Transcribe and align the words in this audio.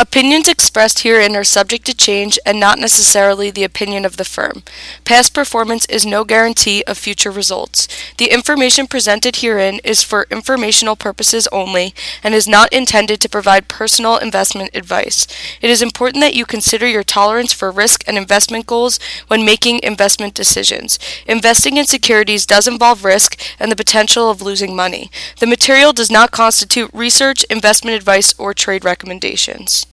Opinions 0.00 0.46
expressed 0.46 1.00
herein 1.00 1.34
are 1.34 1.42
subject 1.42 1.84
to 1.86 1.92
change 1.92 2.38
and 2.46 2.60
not 2.60 2.78
necessarily 2.78 3.50
the 3.50 3.64
opinion 3.64 4.04
of 4.04 4.16
the 4.16 4.24
firm. 4.24 4.62
Past 5.04 5.34
performance 5.34 5.86
is 5.86 6.06
no 6.06 6.22
guarantee 6.22 6.84
of 6.86 6.96
future 6.96 7.32
results. 7.32 7.88
The 8.16 8.30
information 8.30 8.86
presented 8.86 9.36
herein 9.36 9.80
is 9.82 10.04
for 10.04 10.28
informational 10.30 10.94
purposes 10.94 11.48
only 11.50 11.96
and 12.22 12.32
is 12.32 12.46
not 12.46 12.72
intended 12.72 13.20
to 13.22 13.28
provide 13.28 13.66
personal 13.66 14.18
investment 14.18 14.70
advice. 14.72 15.26
It 15.60 15.68
is 15.68 15.82
important 15.82 16.20
that 16.22 16.36
you 16.36 16.46
consider 16.46 16.86
your 16.86 17.02
tolerance 17.02 17.52
for 17.52 17.72
risk 17.72 18.04
and 18.06 18.16
investment 18.16 18.66
goals 18.66 19.00
when 19.26 19.44
making 19.44 19.80
investment 19.82 20.32
decisions. 20.32 21.00
Investing 21.26 21.76
in 21.76 21.86
securities 21.86 22.46
does 22.46 22.68
involve 22.68 23.04
risk 23.04 23.36
and 23.58 23.68
the 23.68 23.74
potential 23.74 24.30
of 24.30 24.42
losing 24.42 24.76
money. 24.76 25.10
The 25.40 25.46
material 25.48 25.92
does 25.92 26.08
not 26.08 26.30
constitute 26.30 26.90
research, 26.94 27.42
investment 27.50 27.96
advice, 27.96 28.32
or 28.38 28.54
trade 28.54 28.84
recommendations. 28.84 29.87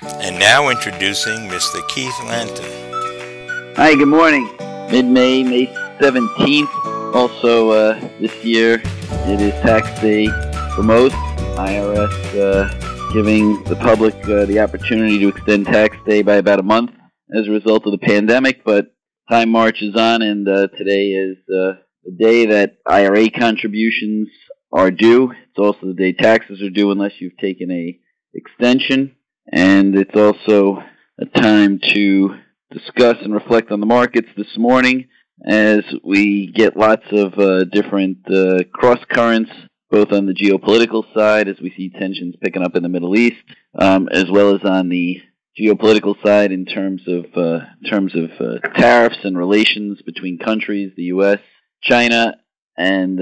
And 0.00 0.38
now 0.38 0.68
introducing 0.68 1.48
Mr. 1.48 1.86
Keith 1.88 2.14
Lanton. 2.24 3.74
Hi, 3.74 3.96
good 3.96 4.06
morning. 4.06 4.48
Mid 4.92 5.06
May, 5.06 5.42
May 5.42 5.66
17th. 5.98 7.14
Also, 7.16 7.70
uh, 7.70 8.00
this 8.20 8.44
year 8.44 8.74
it 8.74 9.40
is 9.40 9.52
tax 9.54 9.88
day 10.00 10.28
for 10.76 10.84
most. 10.84 11.16
IRS 11.56 12.38
uh, 12.38 13.12
giving 13.12 13.60
the 13.64 13.74
public 13.74 14.14
uh, 14.28 14.44
the 14.44 14.60
opportunity 14.60 15.18
to 15.18 15.28
extend 15.28 15.66
tax 15.66 15.96
day 16.06 16.22
by 16.22 16.36
about 16.36 16.60
a 16.60 16.62
month 16.62 16.92
as 17.36 17.48
a 17.48 17.50
result 17.50 17.84
of 17.84 17.90
the 17.90 17.98
pandemic, 17.98 18.62
but 18.64 18.94
time 19.28 19.50
marches 19.50 19.96
on, 19.96 20.22
and 20.22 20.48
uh, 20.48 20.68
today 20.78 21.08
is 21.08 21.38
uh, 21.48 21.72
the 22.04 22.16
day 22.16 22.46
that 22.46 22.76
IRA 22.86 23.30
contributions 23.30 24.28
are 24.72 24.92
due. 24.92 25.32
It's 25.32 25.58
also 25.58 25.88
the 25.88 25.94
day 25.94 26.12
taxes 26.12 26.62
are 26.62 26.70
due 26.70 26.92
unless 26.92 27.20
you've 27.20 27.36
taken 27.38 27.72
a 27.72 27.98
extension 28.34 29.16
and 29.52 29.96
it's 29.96 30.16
also 30.16 30.82
a 31.20 31.26
time 31.40 31.80
to 31.94 32.36
discuss 32.70 33.16
and 33.22 33.34
reflect 33.34 33.70
on 33.70 33.80
the 33.80 33.86
markets 33.86 34.28
this 34.36 34.56
morning 34.56 35.08
as 35.46 35.82
we 36.04 36.48
get 36.48 36.76
lots 36.76 37.04
of 37.12 37.38
uh, 37.38 37.64
different 37.64 38.18
uh, 38.30 38.64
cross 38.72 38.98
currents, 39.10 39.50
both 39.90 40.12
on 40.12 40.26
the 40.26 40.34
geopolitical 40.34 41.04
side 41.14 41.48
as 41.48 41.56
we 41.60 41.72
see 41.76 41.90
tensions 41.90 42.34
picking 42.42 42.62
up 42.62 42.76
in 42.76 42.82
the 42.82 42.88
Middle 42.88 43.16
East, 43.16 43.36
um, 43.78 44.08
as 44.12 44.26
well 44.30 44.54
as 44.54 44.62
on 44.64 44.88
the 44.88 45.20
geopolitical 45.58 46.14
side 46.24 46.52
in 46.52 46.64
terms 46.64 47.02
of 47.06 47.24
uh, 47.36 47.64
in 47.82 47.90
terms 47.90 48.14
of 48.14 48.30
uh, 48.40 48.58
tariffs 48.76 49.18
and 49.24 49.36
relations 49.36 50.00
between 50.02 50.38
countries, 50.38 50.92
the 50.96 51.04
U.S., 51.04 51.38
China, 51.82 52.34
and 52.76 53.18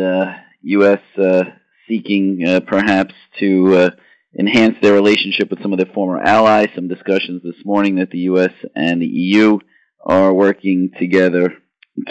U.S. 0.62 1.00
Uh, 1.18 1.22
uh, 1.22 1.44
seeking 1.88 2.44
perhaps 2.66 3.14
to 3.38 3.90
enhance 4.38 4.76
their 4.82 4.92
relationship 4.92 5.50
with 5.50 5.62
some 5.62 5.72
of 5.72 5.78
their 5.78 5.92
former 5.94 6.20
allies. 6.20 6.68
Some 6.74 6.88
discussions 6.88 7.42
this 7.42 7.64
morning 7.64 7.96
that 7.96 8.10
the 8.10 8.18
U.S. 8.30 8.52
and 8.74 9.00
the 9.00 9.06
EU 9.06 9.58
are 10.04 10.32
working 10.32 10.90
together 10.98 11.54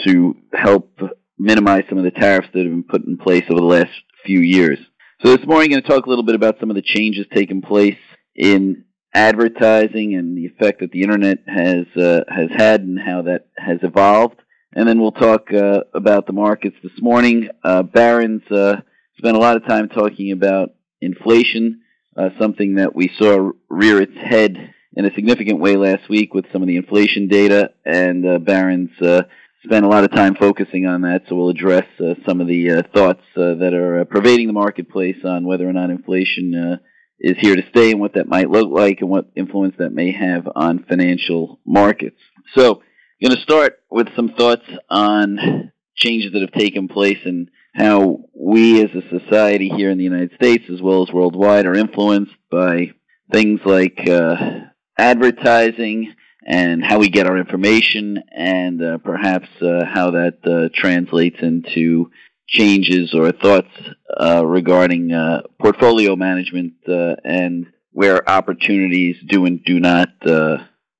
to 0.04 0.36
help 0.52 0.98
minimize 1.38 1.84
some 1.88 1.98
of 1.98 2.04
the 2.04 2.10
tariffs 2.10 2.48
that 2.52 2.64
have 2.64 2.72
been 2.72 2.82
put 2.82 3.04
in 3.04 3.16
place 3.18 3.44
over 3.48 3.60
the 3.60 3.66
last 3.66 3.90
few 4.24 4.40
years. 4.40 4.78
So 5.22 5.34
this 5.34 5.46
morning, 5.46 5.72
I'm 5.72 5.80
going 5.80 5.82
to 5.82 5.88
talk 5.88 6.06
a 6.06 6.08
little 6.08 6.24
bit 6.24 6.34
about 6.34 6.56
some 6.60 6.70
of 6.70 6.76
the 6.76 6.82
changes 6.82 7.26
taking 7.32 7.62
place 7.62 7.98
in 8.34 8.84
advertising 9.14 10.14
and 10.14 10.36
the 10.36 10.46
effect 10.46 10.80
that 10.80 10.90
the 10.90 11.02
internet 11.02 11.38
has 11.46 11.86
uh, 11.96 12.20
has 12.28 12.50
had 12.54 12.82
and 12.82 12.98
how 12.98 13.22
that 13.22 13.46
has 13.56 13.78
evolved. 13.82 14.40
And 14.74 14.86
then 14.86 15.00
we'll 15.00 15.12
talk 15.12 15.52
uh, 15.54 15.84
about 15.94 16.26
the 16.26 16.34
markets 16.34 16.76
this 16.82 17.00
morning. 17.00 17.48
Uh, 17.64 17.82
Barron's 17.82 18.42
uh, 18.50 18.76
spent 19.16 19.36
a 19.36 19.40
lot 19.40 19.56
of 19.56 19.66
time 19.66 19.88
talking 19.88 20.32
about 20.32 20.70
inflation 21.00 21.80
uh, 22.16 22.30
something 22.40 22.76
that 22.76 22.94
we 22.94 23.10
saw 23.18 23.50
rear 23.68 24.00
its 24.00 24.16
head 24.16 24.74
in 24.96 25.04
a 25.04 25.14
significant 25.14 25.60
way 25.60 25.76
last 25.76 26.08
week 26.08 26.32
with 26.32 26.46
some 26.52 26.62
of 26.62 26.68
the 26.68 26.76
inflation 26.76 27.28
data, 27.28 27.72
and 27.84 28.26
uh, 28.26 28.38
Barron's 28.38 28.98
uh, 29.02 29.22
spent 29.62 29.84
a 29.84 29.88
lot 29.88 30.04
of 30.04 30.12
time 30.12 30.34
focusing 30.34 30.86
on 30.86 31.02
that. 31.02 31.22
So 31.28 31.36
we'll 31.36 31.50
address 31.50 31.86
uh, 32.00 32.14
some 32.26 32.40
of 32.40 32.46
the 32.46 32.70
uh, 32.70 32.82
thoughts 32.94 33.22
uh, 33.36 33.54
that 33.54 33.74
are 33.74 34.00
uh, 34.00 34.04
pervading 34.04 34.46
the 34.46 34.52
marketplace 34.52 35.18
on 35.24 35.44
whether 35.44 35.68
or 35.68 35.72
not 35.72 35.90
inflation 35.90 36.78
is 37.18 37.36
here 37.38 37.56
to 37.56 37.68
stay 37.70 37.90
and 37.90 38.00
what 38.00 38.14
that 38.14 38.28
might 38.28 38.50
look 38.50 38.70
like 38.70 39.00
and 39.00 39.10
what 39.10 39.30
influence 39.34 39.74
that 39.78 39.92
may 39.92 40.12
have 40.12 40.48
on 40.54 40.84
financial 40.84 41.60
markets. 41.66 42.20
So, 42.54 42.82
I'm 43.20 43.28
going 43.28 43.36
to 43.36 43.42
start 43.42 43.80
with 43.90 44.08
some 44.14 44.34
thoughts 44.34 44.66
on 44.90 45.72
changes 45.96 46.32
that 46.32 46.42
have 46.42 46.52
taken 46.52 46.86
place 46.86 47.16
and 47.24 47.48
how 47.76 48.20
we 48.34 48.82
as 48.82 48.90
a 48.94 49.18
society 49.18 49.68
here 49.68 49.90
in 49.90 49.98
the 49.98 50.04
United 50.04 50.32
States, 50.34 50.64
as 50.72 50.80
well 50.80 51.02
as 51.02 51.12
worldwide, 51.12 51.66
are 51.66 51.74
influenced 51.74 52.34
by 52.50 52.92
things 53.32 53.60
like 53.64 54.08
uh, 54.08 54.60
advertising 54.98 56.14
and 56.46 56.82
how 56.84 56.98
we 56.98 57.08
get 57.08 57.26
our 57.26 57.36
information, 57.36 58.22
and 58.30 58.80
uh, 58.80 58.98
perhaps 58.98 59.48
uh, 59.60 59.84
how 59.84 60.12
that 60.12 60.38
uh, 60.44 60.68
translates 60.72 61.36
into 61.42 62.10
changes 62.46 63.12
or 63.12 63.32
thoughts 63.32 63.72
uh, 64.18 64.46
regarding 64.46 65.12
uh, 65.12 65.42
portfolio 65.60 66.14
management 66.14 66.74
and 66.86 67.66
where 67.90 68.28
opportunities 68.30 69.16
do 69.28 69.44
and 69.44 69.64
do 69.64 69.80
not 69.80 70.08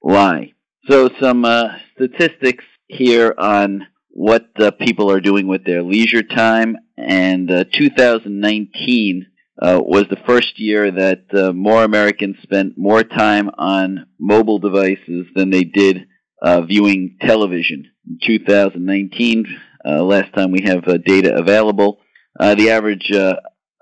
lie. 0.03 0.53
So, 0.91 1.11
some 1.21 1.47
statistics 1.95 2.65
here 2.89 3.33
on 3.39 3.87
what 4.17 4.49
uh, 4.59 4.71
people 4.71 5.11
are 5.11 5.21
doing 5.21 5.47
with 5.47 5.63
their 5.67 5.83
leisure 5.83 6.23
time. 6.23 6.75
And 6.97 7.51
uh, 7.51 7.65
2019 7.71 9.27
uh, 9.61 9.79
was 9.85 10.07
the 10.09 10.17
first 10.27 10.59
year 10.59 10.91
that 10.91 11.25
uh, 11.35 11.53
more 11.53 11.85
Americans 11.85 12.37
spent 12.43 12.79
more 12.79 13.05
time 13.05 13.51
on 13.59 14.07
mobile 14.19 14.59
devices 14.59 15.27
than 15.35 15.51
they 15.51 15.65
did 15.65 16.07
uh, 16.41 16.63
viewing 16.63 17.19
television. 17.21 17.91
In 18.09 18.19
2019, 18.27 19.45
uh, 19.85 20.03
last 20.03 20.33
time 20.33 20.51
we 20.51 20.63
have 20.63 20.85
data 21.05 21.37
available, 21.37 21.99
the 22.41 22.71
average 22.71 23.13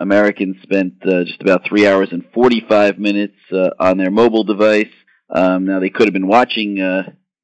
American 0.00 0.58
spent 0.64 0.94
just 1.00 1.42
about 1.42 1.64
three 1.64 1.86
hours 1.86 2.08
and 2.10 2.24
45 2.34 2.98
minutes 2.98 3.38
on 3.78 3.98
their 3.98 4.10
mobile 4.10 4.42
device. 4.42 4.90
Um, 5.30 5.66
now, 5.66 5.78
they 5.78 5.90
could 5.90 6.08
have 6.08 6.12
been 6.12 6.26
watching 6.26 6.78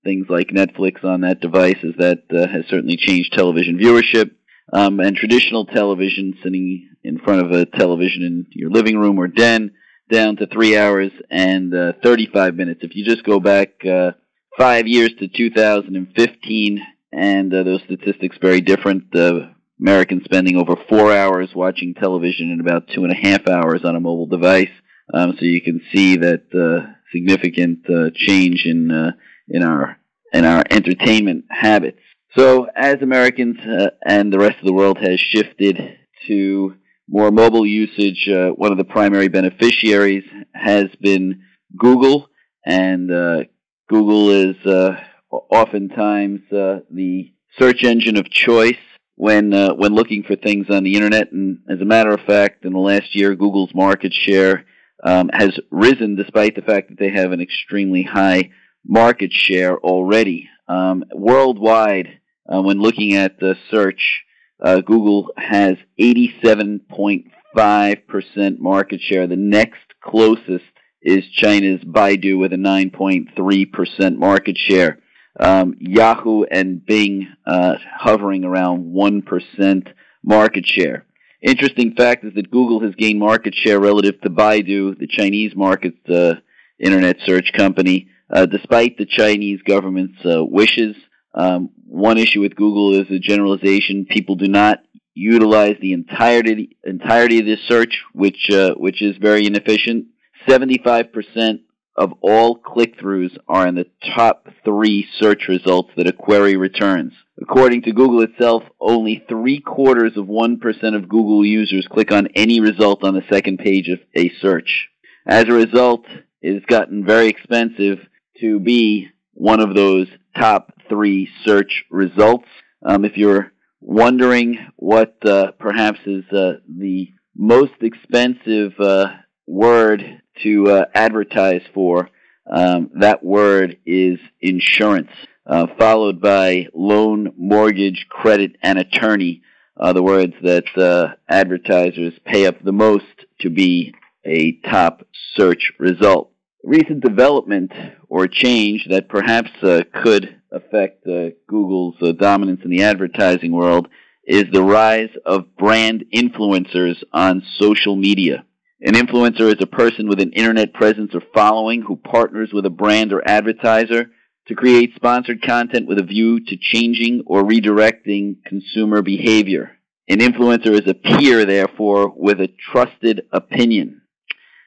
things 0.05 0.27
like 0.29 0.49
Netflix 0.49 1.05
on 1.05 1.23
that 1.23 1.41
device, 1.41 1.77
as 1.83 1.95
that 1.99 2.23
uh, 2.31 2.49
has 2.49 2.65
certainly 2.69 2.97
changed 2.97 3.33
television 3.33 3.79
viewership. 3.79 4.31
Um, 4.73 5.01
and 5.01 5.17
traditional 5.17 5.67
television, 5.67 6.39
sitting 6.45 6.89
in 7.03 7.19
front 7.19 7.45
of 7.45 7.51
a 7.51 7.67
television 7.67 8.23
in 8.23 8.47
your 8.51 8.71
living 8.71 8.97
room 8.97 9.19
or 9.19 9.27
den, 9.27 9.73
down 10.11 10.37
to 10.37 10.47
three 10.47 10.77
hours 10.77 11.11
and 11.31 11.75
uh, 11.75 11.93
35 12.03 12.55
minutes. 12.55 12.81
If 12.83 12.95
you 12.95 13.05
just 13.05 13.25
go 13.25 13.41
back 13.41 13.85
uh, 13.85 14.13
five 14.57 14.87
years 14.87 15.11
to 15.19 15.29
2015, 15.29 16.81
and 17.13 17.53
uh, 17.53 17.63
those 17.65 17.83
statistics 17.83 18.37
very 18.41 18.61
different. 18.61 19.15
Uh, 19.15 19.49
Americans 19.81 20.25
spending 20.25 20.57
over 20.57 20.77
four 20.89 21.13
hours 21.13 21.51
watching 21.55 21.95
television 21.95 22.51
and 22.51 22.61
about 22.61 22.89
two 22.95 23.05
and 23.05 23.13
a 23.13 23.17
half 23.17 23.49
hours 23.49 23.83
on 23.85 23.97
a 23.97 24.01
mobile 24.01 24.27
device. 24.27 24.71
Um, 25.13 25.35
so 25.39 25.45
you 25.45 25.63
can 25.63 25.81
see 25.93 26.17
that 26.19 26.45
uh, 26.55 26.93
significant 27.13 27.89
uh, 27.89 28.11
change 28.15 28.65
in 28.67 28.91
uh, 28.91 29.13
in 29.51 29.63
our 29.63 29.97
in 30.33 30.45
our 30.45 30.63
entertainment 30.71 31.45
habits. 31.51 31.99
So, 32.37 32.69
as 32.77 33.03
Americans 33.03 33.59
uh, 33.59 33.91
and 34.07 34.33
the 34.33 34.39
rest 34.39 34.59
of 34.59 34.65
the 34.65 34.73
world 34.73 34.99
has 34.99 35.19
shifted 35.19 35.99
to 36.29 36.77
more 37.09 37.33
mobile 37.33 37.67
usage, 37.67 38.29
uh, 38.29 38.51
one 38.51 38.71
of 38.71 38.79
the 38.79 38.85
primary 38.85 39.29
beneficiaries 39.29 40.25
has 40.55 40.87
been 41.01 41.43
Google, 41.77 42.29
and 42.65 43.11
uh, 43.11 43.45
Google 43.89 44.31
is 44.31 44.57
uh, 44.65 44.97
oftentimes 45.31 46.41
uh, 46.53 46.81
the 46.91 47.33
search 47.59 47.83
engine 47.83 48.17
of 48.17 48.31
choice 48.31 48.79
when 49.17 49.53
uh, 49.53 49.75
when 49.75 49.95
looking 49.95 50.23
for 50.23 50.37
things 50.37 50.67
on 50.71 50.85
the 50.85 50.95
internet. 50.95 51.33
And 51.33 51.59
as 51.69 51.81
a 51.81 51.85
matter 51.85 52.11
of 52.11 52.21
fact, 52.21 52.65
in 52.65 52.73
the 52.73 52.79
last 52.79 53.17
year, 53.17 53.35
Google's 53.35 53.75
market 53.75 54.13
share 54.13 54.65
um, 55.03 55.31
has 55.33 55.59
risen, 55.71 56.15
despite 56.15 56.55
the 56.55 56.63
fact 56.63 56.91
that 56.91 56.99
they 57.01 57.11
have 57.11 57.33
an 57.33 57.41
extremely 57.41 58.05
high 58.05 58.51
market 58.85 59.33
share 59.33 59.79
already. 59.79 60.49
Um, 60.69 61.05
worldwide, 61.13 62.21
uh, 62.49 62.63
when 62.63 62.81
looking 62.81 63.15
at 63.15 63.39
the 63.39 63.57
search, 63.71 64.25
uh, 64.63 64.81
Google 64.81 65.33
has 65.37 65.77
87.5% 65.99 68.59
market 68.59 69.01
share. 69.01 69.27
The 69.27 69.37
next 69.37 69.81
closest 70.03 70.65
is 71.03 71.25
China's 71.33 71.81
Baidu 71.81 72.39
with 72.39 72.53
a 72.53 72.57
9.3% 72.57 74.19
market 74.19 74.59
share. 74.59 74.99
Um, 75.39 75.77
Yahoo 75.79 76.45
and 76.45 76.85
Bing 76.85 77.29
uh, 77.47 77.77
hovering 77.99 78.45
around 78.45 78.95
1% 78.95 79.93
market 80.23 80.67
share. 80.67 81.07
Interesting 81.41 81.95
fact 81.95 82.25
is 82.25 82.35
that 82.35 82.51
Google 82.51 82.81
has 82.81 82.95
gained 82.97 83.19
market 83.19 83.55
share 83.55 83.81
relative 83.81 84.21
to 84.21 84.29
Baidu, 84.29 84.99
the 84.99 85.07
Chinese 85.07 85.57
market 85.57 85.95
uh, 86.09 86.35
internet 86.79 87.17
search 87.25 87.53
company, 87.55 88.09
uh, 88.33 88.47
despite 88.47 88.97
the 88.97 89.07
Chinese 89.07 89.61
government's 89.67 90.19
uh, 90.25 90.45
wishes. 90.45 90.97
Um, 91.35 91.71
one 91.87 92.19
issue 92.19 92.41
with 92.41 92.57
Google 92.57 92.95
is 92.95 93.11
a 93.11 93.19
generalization. 93.19 94.07
People 94.09 94.37
do 94.37 94.49
not 94.49 94.79
utilize 95.15 95.77
the 95.81 95.93
entirety 95.93 96.77
entirety 96.85 97.41
of 97.41 97.47
this 97.47 97.61
search, 97.69 98.03
which 98.13 98.51
uh, 98.51 98.75
which 98.75 99.03
is 99.03 99.17
very 99.19 99.47
inefficient. 99.47 100.07
Seventy-five 100.49 101.13
percent 101.13 101.63
of 101.97 102.13
all 102.23 102.55
click-throughs 102.57 103.37
are 103.47 103.67
in 103.67 103.75
the 103.75 103.87
top 104.17 104.47
three 104.65 105.07
search 105.19 105.49
results 105.49 105.91
that 105.97 106.07
a 106.07 106.13
query 106.13 106.57
returns. 106.57 107.13
According 107.43 107.83
to 107.83 107.93
Google 107.93 108.23
itself, 108.23 108.63
only 108.81 109.25
three 109.29 109.61
quarters 109.61 110.17
of 110.17 110.27
1% 110.27 110.97
of 110.97 111.09
Google 111.09 111.45
users 111.45 111.87
click 111.91 112.11
on 112.11 112.29
any 112.35 112.61
result 112.61 113.05
on 113.05 113.15
the 113.15 113.25
second 113.31 113.59
page 113.59 113.89
of 113.89 113.99
a 114.17 114.31
search. 114.41 114.89
As 115.27 115.45
a 115.45 115.53
result, 115.53 116.07
it 116.41 116.55
has 116.55 116.63
gotten 116.67 117.05
very 117.05 117.29
expensive 117.29 117.99
to 118.41 118.61
be 118.61 119.09
one 119.35 119.61
of 119.61 119.75
those 119.75 120.07
top 120.37 120.73
three 120.89 121.29
search 121.45 121.85
results. 121.91 122.49
Um, 122.85 123.05
if 123.05 123.17
you're 123.17 123.53
wondering 123.81 124.59
what 124.77 125.17
uh, 125.25 125.53
perhaps 125.59 126.01
is 126.07 126.25
uh, 126.33 126.55
the 126.69 127.13
most 127.35 127.73
expensive 127.81 128.73
uh, 128.79 129.07
word 129.47 130.23
to 130.43 130.69
uh, 130.69 130.85
advertise 130.95 131.63
for, 131.75 132.09
um, 132.51 132.91
that 132.95 133.25
word 133.25 133.79
is 133.87 134.19
insurance, 134.41 135.11
uh, 135.47 135.67
followed 135.79 136.21
by 136.21 136.67
loan, 136.75 137.33
mortgage, 137.37 138.07
credit, 138.09 138.57
and 138.63 138.79
attorney, 138.79 139.43
are 139.77 139.95
the 139.95 140.03
words 140.03 140.35
that 140.43 140.65
uh, 140.77 141.15
advertisers 141.29 142.13
pay 142.25 142.47
up 142.47 142.63
the 142.63 142.73
most 142.73 143.05
to 143.41 143.49
be 143.49 143.95
a 144.25 144.53
top 144.69 145.03
search 145.37 145.73
result. 145.79 146.33
Recent 146.63 147.03
development 147.03 147.73
or 148.09 148.27
change 148.29 148.87
that 148.91 149.09
perhaps 149.09 149.51
uh, 149.63 149.83
could 150.03 150.41
affect 150.53 151.07
uh, 151.07 151.31
Google's 151.49 151.97
uh, 152.03 152.13
dominance 152.13 152.61
in 152.65 152.71
the 152.71 152.83
advertising 152.83 153.53
world 153.53 153.89
is 154.27 154.45
the 154.53 154.63
rise 154.63 155.09
of 155.25 155.57
brand 155.57 156.05
influencers 156.15 157.03
on 157.13 157.43
social 157.59 157.97
media. 157.97 158.45
An 158.83 158.95
influencer 158.95 159.49
is 159.49 159.61
a 159.61 159.67
person 159.67 160.07
with 160.07 160.21
an 160.21 160.33
internet 160.33 160.75
presence 160.75 161.15
or 161.15 161.23
following 161.35 161.83
who 161.83 161.97
partners 161.97 162.51
with 162.53 162.67
a 162.67 162.71
brand 162.71 163.13
or 163.13 163.27
advertiser 163.27 164.11
to 164.49 164.55
create 164.55 164.95
sponsored 164.95 165.43
content 165.43 165.87
with 165.87 165.99
a 165.99 166.05
view 166.05 166.45
to 166.45 166.57
changing 166.61 167.23
or 167.27 167.43
redirecting 167.43 168.37
consumer 168.45 169.01
behavior. 169.01 169.73
An 170.09 170.19
influencer 170.19 170.73
is 170.73 170.89
a 170.89 170.95
peer, 170.95 171.45
therefore, 171.45 172.13
with 172.15 172.41
a 172.41 172.53
trusted 172.73 173.23
opinion. 173.33 174.00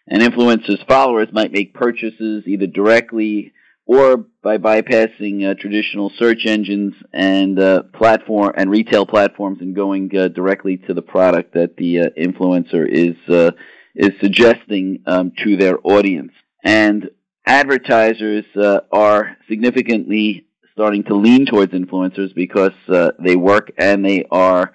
An 0.08 0.20
influencer's 0.20 0.84
followers 0.88 1.30
might 1.32 1.52
make 1.52 1.74
purchases 1.74 2.44
either 2.46 2.68
directly 2.68 3.54
or 3.86 4.18
by 4.42 4.58
bypassing 4.58 5.50
uh, 5.50 5.56
traditional 5.56 6.12
search 6.18 6.46
engines 6.46 6.94
and 7.12 7.60
uh, 7.60 7.84
platform 7.94 8.54
and 8.56 8.70
retail 8.70 9.06
platforms 9.06 9.60
and 9.62 9.76
going 9.76 10.16
uh, 10.18 10.30
directly 10.30 10.78
to 10.78 10.94
the 10.94 11.02
product 11.02 11.54
that 11.54 11.76
the 11.78 12.00
uh, 12.00 12.06
influencer 12.18 12.88
is 12.88 13.16
uh, 13.30 13.52
is 13.96 14.12
suggesting 14.22 15.04
um, 15.06 15.32
to 15.44 15.56
their 15.56 15.78
audience. 15.84 16.32
And 16.64 17.10
advertisers 17.46 18.46
uh, 18.56 18.82
are 18.92 19.38
significantly 19.48 20.48
starting 20.74 21.04
to 21.04 21.16
lean 21.16 21.46
towards 21.46 21.74
influencers 21.74 22.34
because 22.34 22.72
they 23.20 23.36
work 23.36 23.72
and 23.78 24.04
they 24.04 24.26
are 24.32 24.74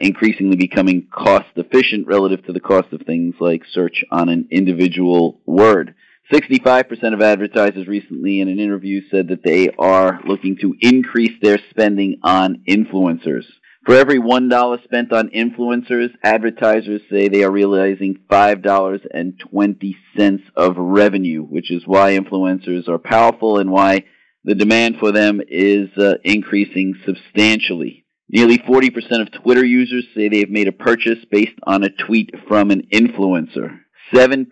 increasingly 0.00 0.56
becoming 0.56 1.08
cost 1.12 1.46
efficient 1.56 2.06
relative 2.06 2.44
to 2.46 2.52
the 2.52 2.60
cost 2.60 2.92
of 2.92 3.02
things 3.02 3.34
like 3.40 3.62
search 3.72 4.04
on 4.10 4.28
an 4.28 4.48
individual 4.50 5.40
word. 5.46 5.94
65% 6.32 7.12
of 7.12 7.22
advertisers 7.22 7.88
recently 7.88 8.40
in 8.40 8.48
an 8.48 8.60
interview 8.60 9.00
said 9.10 9.28
that 9.28 9.42
they 9.42 9.68
are 9.78 10.20
looking 10.24 10.56
to 10.58 10.76
increase 10.80 11.36
their 11.42 11.58
spending 11.70 12.20
on 12.22 12.62
influencers. 12.68 13.44
For 13.86 13.94
every 13.94 14.18
$1 14.18 14.84
spent 14.84 15.12
on 15.12 15.30
influencers, 15.30 16.10
advertisers 16.22 17.00
say 17.10 17.28
they 17.28 17.42
are 17.42 17.50
realizing 17.50 18.18
$5.20 18.30 20.40
of 20.54 20.76
revenue, 20.76 21.42
which 21.42 21.70
is 21.70 21.86
why 21.86 22.16
influencers 22.16 22.88
are 22.88 22.98
powerful 22.98 23.58
and 23.58 23.72
why 23.72 24.04
the 24.44 24.54
demand 24.54 24.96
for 25.00 25.12
them 25.12 25.40
is 25.48 25.88
uh, 25.96 26.16
increasing 26.22 26.94
substantially. 27.04 28.04
Nearly 28.32 28.58
40% 28.58 29.22
of 29.22 29.42
Twitter 29.42 29.64
users 29.64 30.06
say 30.14 30.28
they 30.28 30.38
have 30.38 30.50
made 30.50 30.68
a 30.68 30.72
purchase 30.72 31.18
based 31.32 31.58
on 31.64 31.82
a 31.82 31.90
tweet 31.90 32.30
from 32.46 32.70
an 32.70 32.86
influencer. 32.92 33.80
7% 34.14 34.46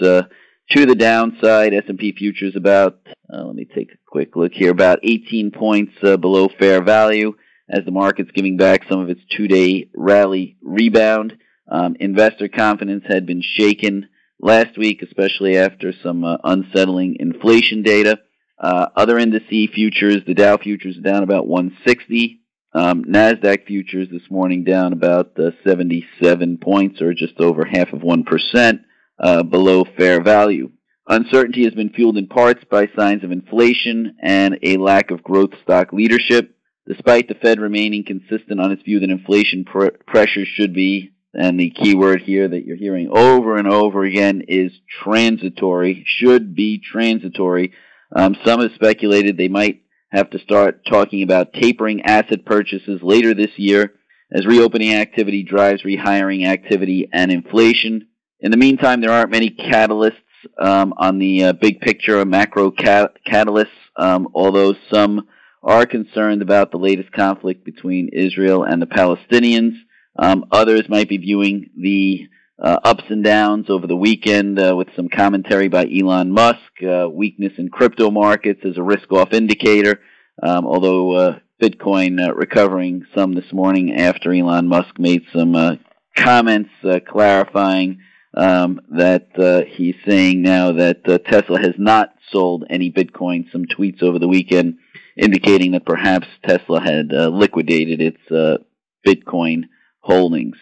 to 0.70 0.86
the 0.86 0.94
downside. 0.94 1.74
S&P 1.74 2.12
futures 2.16 2.56
about, 2.56 2.98
uh, 3.32 3.44
let 3.44 3.54
me 3.54 3.64
take 3.64 3.92
a 3.92 3.98
quick 4.06 4.36
look 4.36 4.52
here, 4.52 4.70
about 4.70 5.00
18 5.02 5.50
points 5.50 5.92
uh, 6.02 6.16
below 6.16 6.48
fair 6.58 6.82
value 6.82 7.34
as 7.68 7.84
the 7.84 7.90
market's 7.90 8.30
giving 8.32 8.56
back 8.56 8.82
some 8.88 9.00
of 9.00 9.08
its 9.08 9.20
two-day 9.36 9.88
rally 9.94 10.56
rebound. 10.62 11.36
Um, 11.70 11.96
investor 11.98 12.48
confidence 12.48 13.04
had 13.06 13.26
been 13.26 13.42
shaken 13.42 14.08
last 14.38 14.76
week, 14.76 15.02
especially 15.02 15.56
after 15.56 15.92
some 16.02 16.24
uh, 16.24 16.36
unsettling 16.44 17.16
inflation 17.20 17.82
data. 17.82 18.20
Uh, 18.58 18.86
other 18.96 19.16
indice 19.16 19.72
futures, 19.72 20.18
the 20.26 20.34
Dow 20.34 20.56
futures 20.56 20.96
down 20.96 21.22
about 21.22 21.46
160. 21.46 22.40
Um, 22.74 23.04
Nasdaq 23.04 23.66
futures 23.66 24.08
this 24.10 24.28
morning 24.30 24.64
down 24.64 24.92
about 24.92 25.38
uh, 25.38 25.50
77 25.64 26.58
points, 26.58 27.00
or 27.00 27.14
just 27.14 27.38
over 27.38 27.64
half 27.64 27.92
of 27.92 28.02
one 28.02 28.24
percent 28.24 28.82
uh, 29.18 29.44
below 29.44 29.84
fair 29.96 30.20
value. 30.20 30.72
Uncertainty 31.06 31.64
has 31.64 31.74
been 31.74 31.90
fueled 31.90 32.16
in 32.16 32.26
parts 32.26 32.64
by 32.68 32.88
signs 32.98 33.22
of 33.22 33.30
inflation 33.30 34.16
and 34.20 34.58
a 34.62 34.76
lack 34.78 35.10
of 35.10 35.22
growth 35.22 35.50
stock 35.62 35.92
leadership. 35.92 36.56
Despite 36.88 37.28
the 37.28 37.34
Fed 37.34 37.60
remaining 37.60 38.04
consistent 38.04 38.60
on 38.60 38.72
its 38.72 38.82
view 38.82 39.00
that 39.00 39.10
inflation 39.10 39.64
pr- 39.64 39.88
pressure 40.06 40.44
should 40.44 40.74
be, 40.74 41.12
and 41.32 41.58
the 41.58 41.70
key 41.70 41.94
word 41.94 42.22
here 42.22 42.48
that 42.48 42.64
you're 42.64 42.76
hearing 42.76 43.08
over 43.10 43.56
and 43.56 43.68
over 43.68 44.02
again 44.02 44.42
is 44.48 44.72
transitory, 45.02 46.04
should 46.06 46.54
be 46.54 46.78
transitory. 46.80 47.72
Um, 48.14 48.36
some 48.44 48.60
have 48.60 48.72
speculated 48.74 49.36
they 49.36 49.48
might 49.48 49.83
have 50.14 50.30
to 50.30 50.38
start 50.38 50.84
talking 50.86 51.22
about 51.22 51.52
tapering 51.52 52.02
asset 52.02 52.44
purchases 52.44 53.00
later 53.02 53.34
this 53.34 53.50
year 53.56 53.94
as 54.32 54.46
reopening 54.46 54.94
activity 54.94 55.42
drives 55.42 55.82
rehiring 55.82 56.46
activity 56.46 57.08
and 57.12 57.30
inflation. 57.30 58.06
In 58.40 58.50
the 58.50 58.56
meantime, 58.56 59.00
there 59.00 59.12
aren't 59.12 59.30
many 59.30 59.50
catalysts 59.50 60.12
um, 60.58 60.94
on 60.96 61.18
the 61.18 61.44
uh, 61.44 61.52
big 61.52 61.80
picture 61.80 62.24
macro 62.24 62.70
cat- 62.70 63.16
catalysts, 63.26 63.66
um, 63.96 64.28
although 64.34 64.74
some 64.92 65.26
are 65.62 65.86
concerned 65.86 66.42
about 66.42 66.70
the 66.70 66.78
latest 66.78 67.10
conflict 67.12 67.64
between 67.64 68.10
Israel 68.12 68.64
and 68.64 68.80
the 68.80 68.86
Palestinians. 68.86 69.72
Um, 70.16 70.44
others 70.52 70.88
might 70.88 71.08
be 71.08 71.16
viewing 71.16 71.70
the 71.76 72.28
uh, 72.62 72.78
ups 72.84 73.04
and 73.08 73.24
downs 73.24 73.66
over 73.68 73.86
the 73.86 73.96
weekend 73.96 74.58
uh, 74.58 74.74
with 74.76 74.88
some 74.94 75.08
commentary 75.08 75.68
by 75.68 75.86
Elon 75.86 76.30
Musk, 76.30 76.82
uh, 76.86 77.08
weakness 77.10 77.52
in 77.58 77.68
crypto 77.68 78.10
markets 78.10 78.60
as 78.64 78.76
a 78.76 78.82
risk 78.82 79.10
off 79.12 79.32
indicator, 79.32 80.00
um, 80.42 80.66
although 80.66 81.12
uh, 81.12 81.38
Bitcoin 81.60 82.20
uh, 82.24 82.34
recovering 82.34 83.04
some 83.14 83.34
this 83.34 83.52
morning 83.52 83.94
after 83.94 84.32
Elon 84.32 84.68
Musk 84.68 84.98
made 84.98 85.22
some 85.32 85.80
comments 86.16 86.70
uh, 86.84 87.00
clarifying 87.06 88.00
um, 88.36 88.80
that 88.90 89.66
he's 89.76 89.96
saying 90.06 90.42
now 90.42 90.72
that 90.72 91.04
Tesla 91.26 91.60
has 91.60 91.74
not 91.78 92.14
sold 92.30 92.64
any 92.70 92.90
Bitcoin. 92.90 93.50
Some 93.50 93.64
tweets 93.64 94.02
over 94.02 94.18
the 94.18 94.28
weekend 94.28 94.78
indicating 95.16 95.72
that 95.72 95.86
perhaps 95.86 96.26
Tesla 96.44 96.80
had 96.80 97.12
liquidated 97.12 98.00
its 98.00 98.64
Bitcoin 99.06 99.64
holdings. 100.00 100.56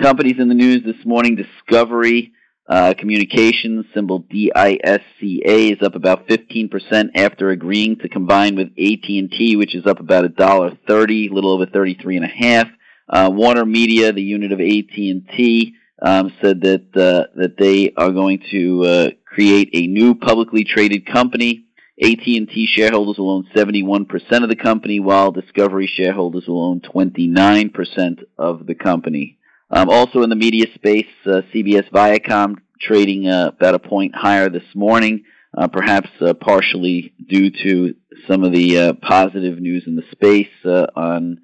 Companies 0.00 0.40
in 0.40 0.48
the 0.48 0.54
news 0.54 0.82
this 0.84 1.06
morning: 1.06 1.36
Discovery 1.36 2.32
uh, 2.68 2.94
Communications, 2.98 3.86
symbol 3.94 4.24
DISCA, 4.24 5.06
is 5.22 5.78
up 5.82 5.94
about 5.94 6.26
15% 6.26 7.10
after 7.14 7.50
agreeing 7.50 7.96
to 7.98 8.08
combine 8.08 8.56
with 8.56 8.68
AT&T, 8.70 9.54
which 9.54 9.76
is 9.76 9.86
up 9.86 10.00
about 10.00 10.24
a 10.24 10.30
dollar 10.30 10.76
thirty, 10.88 11.28
a 11.28 11.32
little 11.32 11.52
over 11.52 11.66
33 11.66 12.16
and 12.16 12.24
a 12.24 12.28
half. 12.28 12.66
Uh, 13.08 13.30
Warner 13.32 13.64
Media, 13.64 14.12
the 14.12 14.20
unit 14.20 14.50
of 14.50 14.60
AT&T, 14.60 15.74
um, 16.02 16.32
said 16.42 16.62
that 16.62 16.86
uh, 16.96 17.30
that 17.36 17.56
they 17.56 17.92
are 17.96 18.10
going 18.10 18.42
to 18.50 18.82
uh, 18.84 19.10
create 19.24 19.70
a 19.74 19.86
new 19.86 20.16
publicly 20.16 20.64
traded 20.64 21.06
company. 21.06 21.66
AT&T 22.02 22.68
shareholders 22.72 23.18
will 23.18 23.30
own 23.30 23.48
71% 23.54 24.08
of 24.42 24.48
the 24.48 24.56
company, 24.56 24.98
while 24.98 25.30
Discovery 25.30 25.86
shareholders 25.86 26.48
will 26.48 26.64
own 26.64 26.80
29% 26.80 28.24
of 28.36 28.66
the 28.66 28.74
company. 28.74 29.38
Um, 29.70 29.88
also 29.88 30.22
in 30.22 30.30
the 30.30 30.36
media 30.36 30.66
space, 30.74 31.06
uh, 31.26 31.42
CBS 31.52 31.90
Viacom 31.90 32.56
trading 32.80 33.28
uh, 33.28 33.50
about 33.56 33.74
a 33.74 33.78
point 33.78 34.14
higher 34.14 34.48
this 34.48 34.74
morning, 34.74 35.24
uh, 35.56 35.68
perhaps 35.68 36.10
uh, 36.20 36.34
partially 36.34 37.14
due 37.28 37.50
to 37.50 37.94
some 38.28 38.44
of 38.44 38.52
the 38.52 38.78
uh, 38.78 38.92
positive 38.94 39.58
news 39.58 39.84
in 39.86 39.96
the 39.96 40.04
space 40.12 40.48
uh, 40.64 40.86
on 40.94 41.38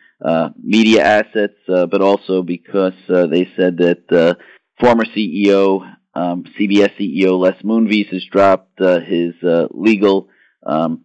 media 0.63 1.03
assets, 1.03 1.55
but 1.67 2.03
also 2.03 2.43
because 2.43 2.93
they 3.09 3.49
said 3.57 3.79
that 3.79 4.37
former 4.79 5.05
CEO, 5.05 5.81
um, 6.15 6.45
CBS 6.59 6.91
CEO 6.99 7.39
Les 7.39 7.57
Moonves 7.65 8.09
has 8.13 8.25
dropped 8.31 8.79
his 8.79 9.35
legal 9.71 10.29
um, 10.67 11.05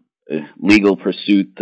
legal 0.59 0.97
pursuit 0.97 1.57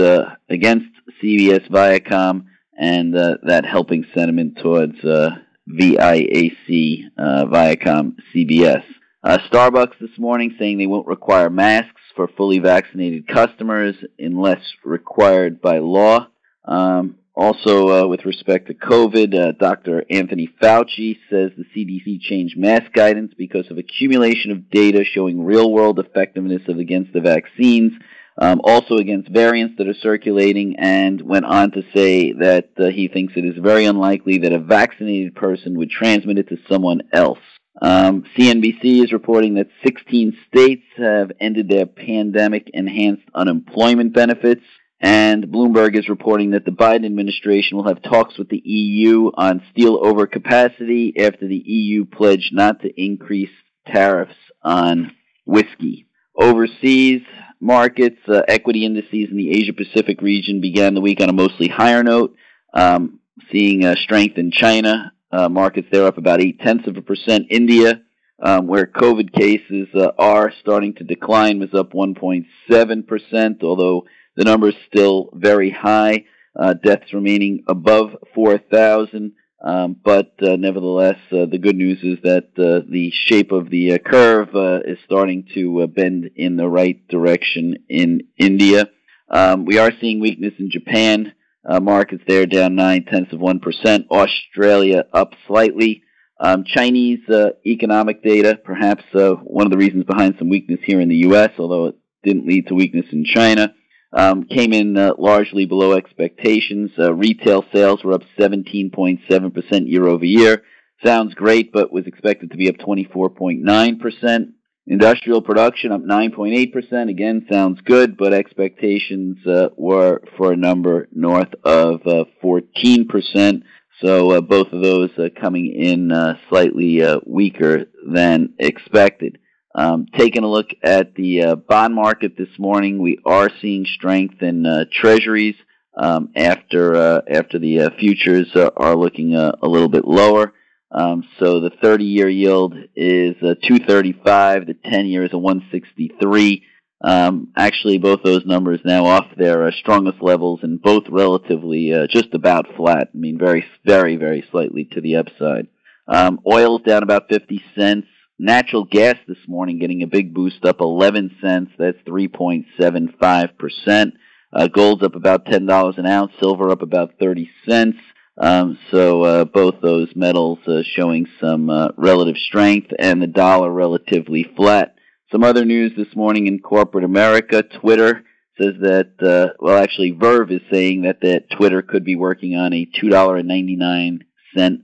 against 0.49 0.87
CBS 1.21 1.69
Viacom 1.69 2.45
and 2.77 3.15
uh, 3.15 3.37
that 3.43 3.65
helping 3.65 4.05
sentiment 4.13 4.57
towards 4.61 5.03
uh, 5.03 5.31
VIAC, 5.69 7.03
uh, 7.17 7.45
Viacom 7.45 8.15
CBS. 8.33 8.83
Uh, 9.23 9.37
Starbucks 9.49 9.97
this 10.01 10.17
morning 10.17 10.55
saying 10.59 10.77
they 10.77 10.87
won't 10.87 11.07
require 11.07 11.49
masks 11.49 12.01
for 12.15 12.27
fully 12.27 12.59
vaccinated 12.59 13.27
customers 13.27 13.95
unless 14.19 14.61
required 14.83 15.61
by 15.61 15.77
law. 15.79 16.27
Um, 16.65 17.15
also, 17.35 17.89
uh, 17.89 18.07
with 18.07 18.25
respect 18.25 18.67
to 18.67 18.75
COVID, 18.75 19.33
uh, 19.33 19.51
Dr. 19.53 20.03
Anthony 20.09 20.49
Fauci 20.61 21.17
says 21.29 21.51
the 21.57 21.65
CDC 21.75 22.21
changed 22.21 22.57
mask 22.57 22.91
guidance 22.93 23.33
because 23.35 23.71
of 23.71 23.79
accumulation 23.79 24.51
of 24.51 24.69
data 24.69 25.03
showing 25.03 25.43
real 25.43 25.71
world 25.71 25.99
effectiveness 25.99 26.61
of 26.67 26.77
against 26.77 27.11
the 27.11 27.21
vaccines 27.21 27.93
um, 28.37 28.61
also 28.63 28.97
against 28.97 29.29
variants 29.29 29.75
that 29.77 29.87
are 29.87 29.93
circulating, 29.93 30.75
and 30.77 31.21
went 31.21 31.45
on 31.45 31.71
to 31.71 31.83
say 31.93 32.33
that 32.33 32.69
uh, 32.77 32.89
he 32.89 33.07
thinks 33.07 33.33
it 33.35 33.45
is 33.45 33.57
very 33.57 33.85
unlikely 33.85 34.39
that 34.39 34.53
a 34.53 34.59
vaccinated 34.59 35.35
person 35.35 35.77
would 35.77 35.89
transmit 35.89 36.39
it 36.39 36.49
to 36.49 36.57
someone 36.69 37.01
else. 37.11 37.39
Um, 37.81 38.23
CNBC 38.37 39.03
is 39.03 39.11
reporting 39.11 39.55
that 39.55 39.67
16 39.85 40.37
states 40.47 40.83
have 40.97 41.31
ended 41.39 41.67
their 41.67 41.85
pandemic 41.85 42.69
enhanced 42.73 43.23
unemployment 43.33 44.13
benefits. 44.13 44.63
And 45.01 45.47
Bloomberg 45.47 45.97
is 45.97 46.07
reporting 46.07 46.51
that 46.51 46.63
the 46.63 46.71
Biden 46.71 47.05
administration 47.05 47.75
will 47.75 47.87
have 47.89 48.01
talks 48.01 48.37
with 48.37 48.47
the 48.47 48.61
EU 48.63 49.31
on 49.35 49.61
steel 49.71 50.01
overcapacity 50.01 51.19
after 51.19 51.45
the 51.45 51.61
EU 51.65 52.05
pledged 52.05 52.53
not 52.53 52.81
to 52.83 53.01
increase 53.01 53.49
tariffs 53.85 54.37
on 54.63 55.11
whiskey. 55.45 56.07
Overseas, 56.39 57.21
markets, 57.63 58.19
uh, 58.27 58.41
equity 58.47 58.85
indices 58.85 59.29
in 59.31 59.37
the 59.37 59.51
Asia 59.51 59.73
Pacific 59.73 60.21
region 60.21 60.61
began 60.61 60.93
the 60.93 61.01
week 61.01 61.21
on 61.21 61.29
a 61.29 61.33
mostly 61.33 61.67
higher 61.67 62.03
note, 62.03 62.35
um, 62.73 63.19
seeing 63.51 63.85
uh, 63.85 63.95
strength 63.95 64.37
in 64.37 64.51
China. 64.51 65.13
Uh, 65.31 65.49
markets 65.49 65.87
there 65.91 66.05
up 66.05 66.17
about 66.17 66.41
eight 66.41 66.59
tenths 66.59 66.87
of 66.87 66.95
a 66.97 67.01
percent. 67.01 67.47
India, 67.49 68.01
um, 68.41 68.67
where 68.67 68.85
COVID 68.85 69.33
cases 69.33 69.87
uh, 69.95 70.11
are 70.19 70.53
starting 70.61 70.93
to 70.95 71.03
decline, 71.03 71.59
was 71.59 71.73
up 71.73 71.93
1.7 71.93 73.07
percent, 73.07 73.63
although 73.63 74.05
the 74.35 74.43
number 74.43 74.69
is 74.69 74.75
still 74.87 75.29
very 75.33 75.71
high. 75.71 76.25
Uh, 76.55 76.73
deaths 76.73 77.11
remaining 77.13 77.63
above 77.67 78.11
4,000. 78.35 79.31
Um, 79.63 79.95
but 80.03 80.33
uh, 80.41 80.57
nevertheless, 80.57 81.17
uh, 81.31 81.45
the 81.49 81.57
good 81.57 81.77
news 81.77 81.99
is 82.03 82.17
that 82.23 82.49
uh, 82.57 82.85
the 82.89 83.11
shape 83.13 83.53
of 83.53 83.69
the 83.69 83.93
uh, 83.93 83.97
curve 83.97 84.53
uh, 84.53 84.79
is 84.85 84.97
starting 85.05 85.47
to 85.53 85.83
uh, 85.83 85.87
bend 85.87 86.31
in 86.35 86.57
the 86.57 86.67
right 86.67 87.07
direction 87.07 87.77
in 87.87 88.27
India. 88.37 88.89
Um, 89.29 89.63
we 89.65 89.77
are 89.77 89.91
seeing 90.01 90.19
weakness 90.19 90.53
in 90.59 90.69
Japan. 90.69 91.33
markets 91.81 92.23
there 92.27 92.45
down 92.45 92.75
nine 92.75 93.05
tenths 93.05 93.31
of 93.31 93.39
one 93.39 93.59
percent. 93.59 94.07
Australia 94.11 95.05
up 95.13 95.33
slightly. 95.47 96.03
Um, 96.41 96.65
Chinese 96.65 97.21
economic 97.65 98.21
data, 98.21 98.59
perhaps 98.61 99.03
one 99.13 99.65
of 99.65 99.71
the 99.71 99.77
reasons 99.77 100.03
behind 100.03 100.35
some 100.37 100.49
weakness 100.49 100.81
here 100.83 100.99
in 100.99 101.07
the 101.07 101.23
U.S., 101.27 101.51
although 101.57 101.85
it 101.85 101.95
didn't 102.21 102.45
lead 102.47 102.67
to 102.67 102.73
weakness 102.73 103.05
in 103.13 103.23
China 103.23 103.73
um, 104.13 104.43
came 104.43 104.73
in 104.73 104.97
uh, 104.97 105.13
largely 105.17 105.65
below 105.65 105.93
expectations. 105.93 106.91
Uh, 106.97 107.13
retail 107.13 107.65
sales 107.73 108.03
were 108.03 108.13
up 108.13 108.21
17.7% 108.37 109.89
year 109.89 110.07
over 110.07 110.25
year. 110.25 110.63
Sounds 111.03 111.33
great, 111.33 111.73
but 111.73 111.91
was 111.91 112.05
expected 112.05 112.51
to 112.51 112.57
be 112.57 112.69
up 112.69 112.75
24.9%. 112.75 114.53
Industrial 114.85 115.41
production 115.41 115.91
up 115.91 116.01
9.8%. 116.01 117.09
Again, 117.09 117.47
sounds 117.51 117.79
good, 117.81 118.15
but 118.17 118.33
expectations 118.33 119.37
uh, 119.47 119.69
were 119.77 120.21
for 120.37 120.51
a 120.51 120.57
number 120.57 121.07
north 121.11 121.53
of 121.63 122.01
14%. 122.01 122.27
Uh, 122.43 123.59
so 124.01 124.31
uh, 124.31 124.41
both 124.41 124.67
of 124.73 124.83
those 124.83 125.11
uh, 125.17 125.29
coming 125.39 125.73
in 125.73 126.11
slightly 126.49 127.01
weaker 127.25 127.85
than 128.05 128.53
expected. 128.59 129.39
Um, 129.75 130.05
taking 130.17 130.43
a 130.43 130.47
look 130.47 130.69
at 130.83 131.15
the 131.15 131.43
uh, 131.43 131.55
bond 131.55 131.95
market 131.95 132.37
this 132.37 132.59
morning, 132.59 132.99
we 132.99 133.19
are 133.25 133.49
seeing 133.61 133.85
strength 133.85 134.41
in 134.41 134.65
uh, 134.65 134.85
treasuries 134.91 135.55
um, 135.95 136.29
after 136.35 136.95
uh, 136.95 137.21
after 137.29 137.59
the 137.59 137.81
uh, 137.81 137.89
futures 137.99 138.55
are 138.55 138.95
looking 138.95 139.35
a 139.35 139.67
little 139.67 139.89
bit 139.89 140.05
lower. 140.05 140.53
Um, 140.91 141.23
so 141.39 141.59
the 141.59 141.71
30-year 141.71 142.29
yield 142.29 142.75
is 142.95 143.35
235. 143.39 144.67
The 144.67 144.75
10-year 144.75 145.25
is 145.25 145.33
a 145.33 145.39
163. 145.39 146.63
Um, 147.03 147.49
actually, 147.57 147.97
both 147.97 148.23
those 148.23 148.45
numbers 148.45 148.79
now 148.85 149.05
off 149.05 149.25
their 149.35 149.65
uh, 149.65 149.71
strongest 149.71 150.21
levels 150.21 150.61
and 150.63 150.81
both 150.81 151.03
relatively 151.09 151.93
uh, 151.93 152.07
just 152.07 152.33
about 152.33 152.75
flat. 152.77 153.09
I 153.13 153.17
mean, 153.17 153.37
very, 153.37 153.65
very, 153.85 154.15
very 154.15 154.45
slightly 154.51 154.85
to 154.93 155.01
the 155.01 155.17
upside. 155.17 155.67
Um, 156.07 156.39
oil's 156.49 156.81
down 156.83 157.03
about 157.03 157.27
50 157.29 157.61
cents. 157.75 158.07
Natural 158.43 158.83
gas 158.83 159.15
this 159.25 159.37
morning 159.47 159.79
getting 159.79 160.03
a 160.03 160.07
big 160.07 160.33
boost 160.33 160.65
up 160.65 160.81
11 160.81 161.37
cents. 161.39 161.71
That's 161.79 161.97
3.75%. 161.99 164.11
Uh, 164.51 164.67
gold's 164.67 165.01
up 165.01 165.15
about 165.15 165.45
$10 165.45 165.97
an 165.97 166.05
ounce. 166.05 166.33
Silver 166.41 166.69
up 166.69 166.81
about 166.81 167.13
30 167.21 167.49
cents. 167.65 167.95
Um, 168.37 168.77
so 168.91 169.23
uh, 169.23 169.45
both 169.45 169.75
those 169.81 170.09
metals 170.13 170.59
uh, 170.67 170.81
showing 170.83 171.25
some 171.39 171.69
uh, 171.69 171.91
relative 171.95 172.35
strength 172.35 172.91
and 172.99 173.21
the 173.21 173.27
dollar 173.27 173.71
relatively 173.71 174.45
flat. 174.57 174.95
Some 175.31 175.45
other 175.45 175.63
news 175.63 175.93
this 175.95 176.13
morning 176.13 176.47
in 176.47 176.59
corporate 176.59 177.05
America. 177.05 177.63
Twitter 177.63 178.25
says 178.61 178.73
that, 178.81 179.13
uh, 179.21 179.53
well, 179.61 179.81
actually, 179.81 180.11
The 180.11 180.17
Verge 180.17 180.51
is 180.51 180.61
saying 180.69 181.03
that, 181.03 181.21
that 181.21 181.49
Twitter 181.49 181.81
could 181.81 182.03
be 182.03 182.17
working 182.17 182.57
on 182.57 182.73
a 182.73 182.89
$2.99 183.01 184.19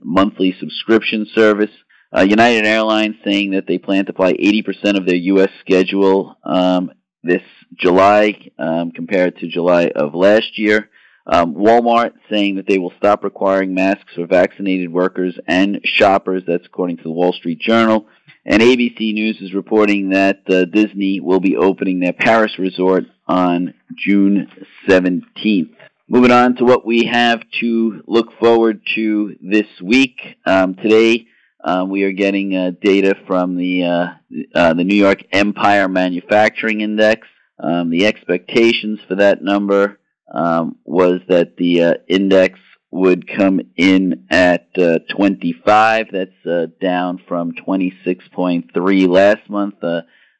monthly 0.02 0.56
subscription 0.58 1.26
service. 1.34 1.68
Uh, 2.16 2.22
United 2.22 2.66
Airlines 2.66 3.16
saying 3.24 3.52
that 3.52 3.66
they 3.66 3.78
plan 3.78 4.06
to 4.06 4.12
fly 4.12 4.32
80% 4.32 4.98
of 4.98 5.06
their 5.06 5.16
U.S. 5.16 5.50
schedule 5.60 6.36
um, 6.44 6.90
this 7.22 7.42
July 7.76 8.50
um, 8.58 8.90
compared 8.90 9.38
to 9.38 9.48
July 9.48 9.90
of 9.94 10.14
last 10.14 10.58
year. 10.58 10.90
Um, 11.26 11.54
Walmart 11.54 12.12
saying 12.28 12.56
that 12.56 12.66
they 12.66 12.78
will 12.78 12.92
stop 12.96 13.22
requiring 13.22 13.74
masks 13.74 14.14
for 14.14 14.26
vaccinated 14.26 14.92
workers 14.92 15.38
and 15.46 15.80
shoppers. 15.84 16.42
That's 16.46 16.66
according 16.66 16.96
to 16.98 17.02
the 17.04 17.12
Wall 17.12 17.32
Street 17.32 17.60
Journal. 17.60 18.08
And 18.44 18.62
ABC 18.62 19.12
News 19.12 19.38
is 19.40 19.54
reporting 19.54 20.10
that 20.10 20.40
uh, 20.48 20.64
Disney 20.64 21.20
will 21.20 21.40
be 21.40 21.56
opening 21.56 22.00
their 22.00 22.14
Paris 22.14 22.58
resort 22.58 23.04
on 23.28 23.74
June 23.96 24.50
17th. 24.88 25.70
Moving 26.08 26.32
on 26.32 26.56
to 26.56 26.64
what 26.64 26.84
we 26.84 27.04
have 27.04 27.42
to 27.60 28.02
look 28.08 28.32
forward 28.40 28.80
to 28.96 29.36
this 29.40 29.68
week. 29.80 30.18
Um, 30.44 30.74
today, 30.74 31.28
um, 31.64 31.90
we 31.90 32.04
are 32.04 32.12
getting 32.12 32.56
uh, 32.56 32.70
data 32.80 33.14
from 33.26 33.56
the 33.56 33.84
uh, 33.84 34.06
uh, 34.54 34.74
the 34.74 34.84
New 34.84 34.96
York 34.96 35.22
Empire 35.32 35.88
Manufacturing 35.88 36.80
Index. 36.80 37.26
Um, 37.62 37.90
the 37.90 38.06
expectations 38.06 39.00
for 39.06 39.16
that 39.16 39.42
number 39.42 39.98
um, 40.32 40.76
was 40.84 41.20
that 41.28 41.56
the 41.58 41.82
uh, 41.82 41.94
index 42.08 42.58
would 42.90 43.28
come 43.28 43.60
in 43.76 44.26
at 44.30 44.68
uh, 44.78 45.00
25. 45.14 46.06
That's 46.10 46.70
down 46.80 47.22
from 47.28 47.52
26.3 47.52 49.08
last 49.08 49.48
month. 49.50 49.74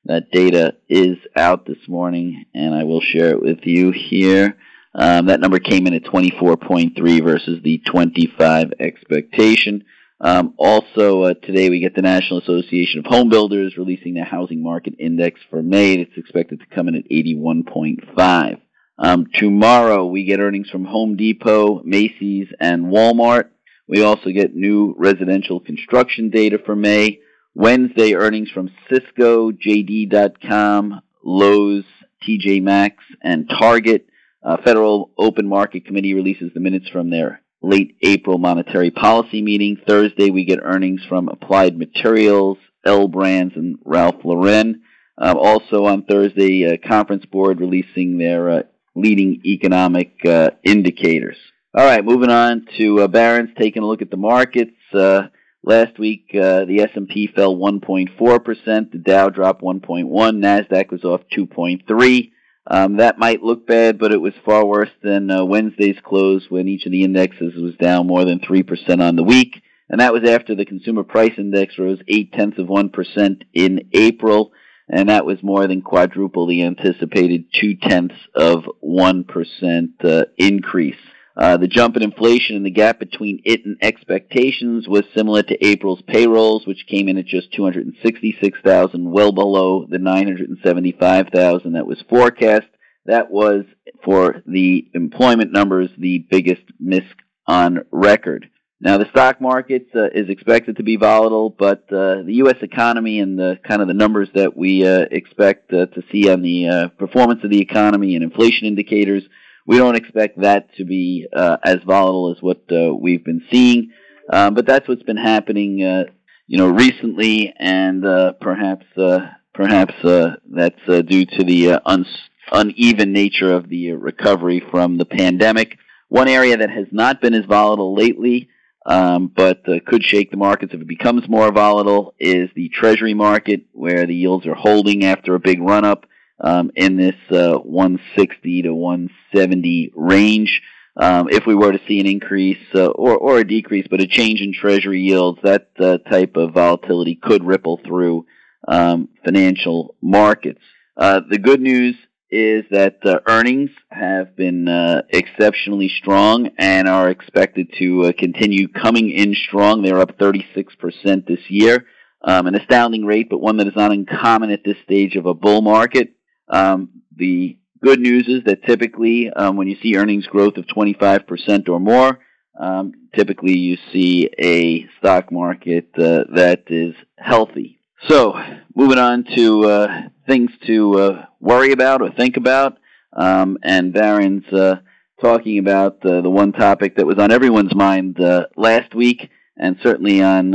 That 0.07 0.31
data 0.33 0.77
is 0.89 1.19
out 1.37 1.67
this 1.67 1.87
morning, 1.87 2.47
and 2.55 2.75
I 2.75 2.85
will 2.85 3.03
share 3.03 3.31
it 3.31 3.43
with 3.43 3.61
you 3.65 3.93
here. 3.93 4.57
Um, 4.95 5.27
that 5.27 5.41
number 5.41 5.59
came 5.59 5.87
in 5.87 5.95
at 5.95 6.05
24.3 6.05 7.23
versus 7.23 7.61
the 7.63 7.79
25 7.87 8.73
expectation. 8.81 9.85
Um, 10.23 10.53
also, 10.59 11.23
uh, 11.23 11.35
today 11.35 11.71
we 11.71 11.81
get 11.81 11.95
the 11.95 12.03
National 12.03 12.41
Association 12.41 12.99
of 12.99 13.07
Home 13.07 13.31
Builders 13.31 13.79
releasing 13.79 14.15
the 14.15 14.25
housing 14.25 14.63
market 14.63 14.95
index 14.99 15.41
for 15.49 15.63
May. 15.63 15.95
It's 15.95 16.17
expected 16.19 16.61
to 16.61 16.75
come 16.75 16.89
in 16.89 16.95
at 16.95 17.09
81.5. 17.11 18.61
Um, 18.99 19.27
tomorrow 19.33 20.05
we 20.05 20.25
get 20.25 20.41
earnings 20.41 20.69
from 20.69 20.85
Home 20.85 21.17
Depot, 21.17 21.81
Macy's, 21.85 22.49
and 22.61 22.87
Walmart. 22.87 23.49
We 23.89 24.03
also 24.03 24.31
get 24.31 24.55
new 24.55 24.95
residential 24.99 25.59
construction 25.59 26.29
data 26.29 26.59
for 26.67 26.77
May. 26.77 27.21
Wednesday 27.55 28.15
earnings 28.15 28.51
from 28.51 28.71
Cisco, 28.91 29.53
JD.com, 29.53 31.01
Lowe's, 31.25 31.85
TJ 32.29 32.63
Maxx, 32.63 32.97
and 33.23 33.49
Target. 33.49 34.07
Uh, 34.43 34.59
Federal 34.63 35.11
Open 35.17 35.49
Market 35.49 35.87
Committee 35.87 36.15
releases 36.15 36.53
the 36.53 36.61
minutes 36.61 36.89
from 36.91 37.11
their 37.11 37.43
late 37.63 37.97
April 38.03 38.39
monetary 38.39 38.91
policy 38.91 39.43
meeting. 39.43 39.77
Thursday, 39.87 40.31
we 40.31 40.45
get 40.45 40.61
earnings 40.63 41.03
from 41.09 41.29
Applied 41.29 41.77
Materials, 41.77 42.59
L 42.85 43.09
Brands, 43.09 43.55
and 43.57 43.79
Ralph 43.85 44.25
Lauren. 44.25 44.83
Uh, 45.21 45.35
also 45.37 45.85
on 45.85 46.05
Thursday, 46.05 46.65
uh, 46.65 46.89
Conference 46.89 47.27
Board 47.27 47.61
releasing 47.61 48.17
their 48.17 48.51
uh, 48.51 48.63
leading 48.95 49.43
economic 49.45 50.15
uh, 50.25 50.51
indicators. 50.65 51.37
All 51.75 51.85
right, 51.85 52.05
moving 52.05 52.31
on 52.31 52.67
to 52.79 53.03
uh, 53.03 53.09
Barron's, 53.09 53.51
taking 53.59 53.83
a 53.83 53.87
look 53.87 54.03
at 54.03 54.11
the 54.11 54.17
markets. 54.17 54.77
Uh, 54.93 55.29
last 55.63 55.99
week, 55.99 56.31
the 56.33 56.89
S&P 56.91 57.29
fell 57.29 57.55
1.4%, 57.55 58.93
the 58.93 58.99
Dow 58.99 59.29
dropped 59.29 59.63
1.1, 59.63 60.09
Nasdaq 60.09 60.91
was 60.91 61.05
off 61.05 61.21
2.3. 61.37 62.33
Um, 62.67 62.99
that 62.99 63.19
might 63.19 63.43
look 63.43 63.67
bad, 63.67 63.99
but 63.99 64.13
it 64.13 64.21
was 64.21 64.35
far 64.45 64.65
worse 64.65 64.91
than 65.03 65.31
uh, 65.31 65.45
Wednesday's 65.45 65.97
close 66.05 66.47
when 66.49 66.69
each 66.69 66.87
of 66.87 66.93
the 66.93 67.05
indexes 67.05 67.55
was 67.57 67.75
down 67.77 68.07
more 68.07 68.25
than 68.25 68.41
3% 68.41 69.01
on 69.01 69.17
the 69.17 69.25
week. 69.25 69.63
And 69.89 70.01
that 70.01 70.13
was 70.13 70.29
after 70.29 70.55
the 70.55 70.65
consumer 70.65 71.03
price 71.03 71.33
index 71.37 71.79
rose 71.79 71.99
8 72.07 72.33
tenths 72.33 72.59
of 72.59 72.69
1% 72.69 73.43
in 73.53 73.89
April, 73.93 74.53
and 74.89 75.09
that 75.09 75.27
was 75.27 75.43
more 75.43 75.67
than 75.67 75.83
quadruple 75.83 76.47
the 76.47 76.63
anticipated 76.63 77.47
2 77.61 77.77
tenths 77.77 78.15
of 78.35 78.65
1% 78.85 80.05
uh, 80.05 80.25
increase. 80.37 80.95
Uh, 81.37 81.57
the 81.57 81.69
jump 81.69 81.97
in 81.97 82.03
inflation 82.03 82.57
and 82.57 82.67
the 82.67 82.71
gap 82.71 82.99
between 82.99 83.41
it 83.45 83.65
and 83.65 83.77
expectations 83.83 84.89
was 84.89 85.05
similar 85.17 85.43
to 85.43 85.65
April's 85.65 86.03
payrolls, 86.07 86.67
which 86.67 86.87
came 86.89 87.09
in 87.09 87.19
at 87.19 87.27
just 87.27 87.53
266,000, 87.53 89.11
well 89.11 89.33
below 89.33 89.87
the 89.89 89.99
975,000 89.99 91.73
that 91.73 91.87
was 91.87 92.03
forecast. 92.09 92.67
That 93.07 93.31
was, 93.31 93.65
for 94.05 94.43
the 94.47 94.89
employment 94.93 95.53
numbers, 95.53 95.91
the 95.97 96.27
biggest 96.31 96.63
miss 96.79 97.05
on 97.47 97.81
record. 97.91 98.51
Now, 98.83 98.97
the 98.97 99.09
stock 99.11 99.41
market 99.41 99.89
uh, 99.95 100.07
is 100.15 100.31
expected 100.31 100.79
to 100.79 100.83
be 100.83 100.97
volatile, 100.97 101.51
but 101.51 101.85
uh, 101.93 102.23
the 102.23 102.35
U.S. 102.45 102.57
economy 102.63 103.21
and 103.21 103.39
the 103.39 103.59
kind 103.67 103.83
of 103.83 103.89
the 103.89 103.95
numbers 103.95 104.31
that 104.35 104.57
we 104.57 104.87
uh, 104.87 105.05
expect 105.11 105.73
uh, 105.73 105.87
to 105.87 106.03
see 106.11 106.31
on 106.31 106.41
the 106.41 106.69
uh, 106.69 106.89
performance 106.89 107.45
of 107.45 107.51
the 107.51 107.61
economy 107.61 108.15
and 108.15 108.25
inflation 108.25 108.67
indicators 108.67 109.23
we 109.71 109.79
don't 109.79 109.95
expect 109.95 110.41
that 110.41 110.75
to 110.75 110.85
be 110.85 111.29
uh, 111.33 111.59
as 111.63 111.77
volatile 111.87 112.35
as 112.37 112.43
what 112.43 112.61
uh, 112.73 112.93
we've 112.93 113.25
been 113.25 113.45
seeing, 113.53 113.93
um, 114.29 114.55
but 114.55 114.67
that's 114.67 114.89
what's 114.89 115.05
been 115.05 115.17
happening, 115.17 115.81
uh, 115.81 116.05
you 116.49 116.59
know, 116.59 116.67
recently, 116.67 117.55
and 117.57 118.05
uh, 118.05 118.33
perhaps 118.41 118.85
uh, 118.99 119.29
perhaps 119.55 119.95
uh, 120.03 120.35
that's 120.51 121.07
due 121.07 121.25
to 121.25 121.45
the 121.45 121.81
un- 121.87 122.05
uneven 122.51 123.13
nature 123.13 123.53
of 123.53 123.69
the 123.69 123.93
recovery 123.93 124.61
from 124.73 124.99
the 124.99 125.05
pandemic. 125.05 125.79
One 126.09 126.27
area 126.27 126.57
that 126.57 126.71
has 126.71 126.89
not 126.91 127.21
been 127.21 127.35
as 127.35 127.45
volatile 127.45 127.95
lately. 127.95 128.49
Um, 128.87 129.29
but 129.29 129.63
could 129.87 130.03
shake 130.03 130.31
the 130.31 130.39
markets 130.39 130.73
if 130.73 130.81
it 130.81 130.87
becomes 130.87 131.29
more 131.29 131.53
volatile 131.53 132.15
is 132.19 132.49
the 132.57 132.71
Treasury 132.71 133.13
market, 133.13 133.67
where 133.73 134.07
the 134.07 134.15
yields 134.15 134.47
are 134.47 134.55
holding 134.55 135.05
after 135.05 135.35
a 135.35 135.39
big 135.39 135.61
run 135.61 135.85
up 135.85 136.07
um, 136.41 136.71
in 136.75 136.97
this 136.97 137.17
uh, 137.31 137.59
160 137.59 138.63
to 138.63 138.75
170 138.75 139.93
range. 139.95 140.63
Um, 140.97 141.29
if 141.31 141.47
we 141.47 141.55
were 141.55 141.73
to 141.73 141.81
see 141.87 142.01
an 142.01 142.07
increase 142.07 142.59
uh, 142.75 142.87
or, 142.89 143.17
or 143.17 143.39
a 143.39 143.47
decrease, 143.47 143.87
but 143.89 144.01
a 144.01 144.07
change 144.07 144.41
in 144.41 144.53
Treasury 144.53 145.01
yields, 145.01 145.39
that 145.43 145.69
uh, 145.79 145.99
type 145.99 146.37
of 146.37 146.53
volatility 146.53 147.19
could 147.23 147.45
ripple 147.45 147.81
through 147.87 148.27
um, 148.67 149.09
financial 149.25 149.95
markets. 150.03 150.61
Uh, 150.97 151.21
the 151.29 151.39
good 151.39 151.61
news 151.61 151.95
is 152.31 152.65
that 152.71 152.99
uh, 153.05 153.19
earnings 153.27 153.71
have 153.91 154.37
been 154.37 154.69
uh, 154.69 155.03
exceptionally 155.11 155.89
strong 155.89 156.51
and 156.59 156.89
are 156.89 157.09
expected 157.09 157.69
to 157.79 158.13
continue 158.19 158.69
coming 158.69 159.11
in 159.11 159.35
strong. 159.35 159.83
They're 159.83 160.01
up 160.01 160.19
36% 160.19 161.27
this 161.27 161.41
year. 161.49 161.87
Um, 162.23 162.47
an 162.47 162.55
astounding 162.55 163.07
rate, 163.07 163.29
but 163.31 163.39
one 163.39 163.57
that 163.57 163.67
is 163.67 163.75
not 163.75 163.93
uncommon 163.93 164.51
at 164.51 164.63
this 164.63 164.77
stage 164.85 165.17
of 165.17 165.25
a 165.25 165.33
bull 165.33 165.63
market. 165.63 166.15
Um, 166.51 167.03
the 167.17 167.59
good 167.83 168.01
news 168.01 168.29
is 168.29 168.45
that 168.45 168.65
typically, 168.65 169.31
um, 169.31 169.57
when 169.57 169.69
you 169.69 169.77
see 169.83 169.97
earnings 169.97 170.27
growth 170.27 170.57
of 170.57 170.67
25% 170.67 171.69
or 171.69 171.81
more, 171.81 172.19
um, 172.59 172.93
typically 173.15 173.57
you 173.57 173.79
see 173.93 174.29
a 174.39 174.87
stock 174.99 175.33
market 175.33 175.89
uh, 175.97 176.25
that 176.35 176.65
is 176.67 176.95
healthy. 177.17 177.79
So, 178.09 178.35
moving 178.75 178.99
on 178.99 179.25
to 179.37 179.65
uh, 179.65 180.03
things 180.27 180.51
to 180.67 180.99
uh, 180.99 181.25
worry 181.39 181.73
about 181.73 182.03
or 182.03 182.11
think 182.11 182.37
about, 182.37 182.79
um, 183.13 183.59
and 183.63 183.93
Barron's 183.93 184.47
uh, 184.53 184.77
talking 185.21 185.59
about 185.59 186.05
uh, 186.05 186.23
the 186.23 186.31
one 186.31 186.53
topic 186.53 186.97
that 186.97 187.07
was 187.07 187.19
on 187.19 187.31
everyone's 187.31 187.75
mind 187.75 188.21
uh, 188.21 188.47
last 188.57 188.95
week, 188.95 189.29
and 189.57 189.77
certainly 189.83 190.23
on 190.23 190.55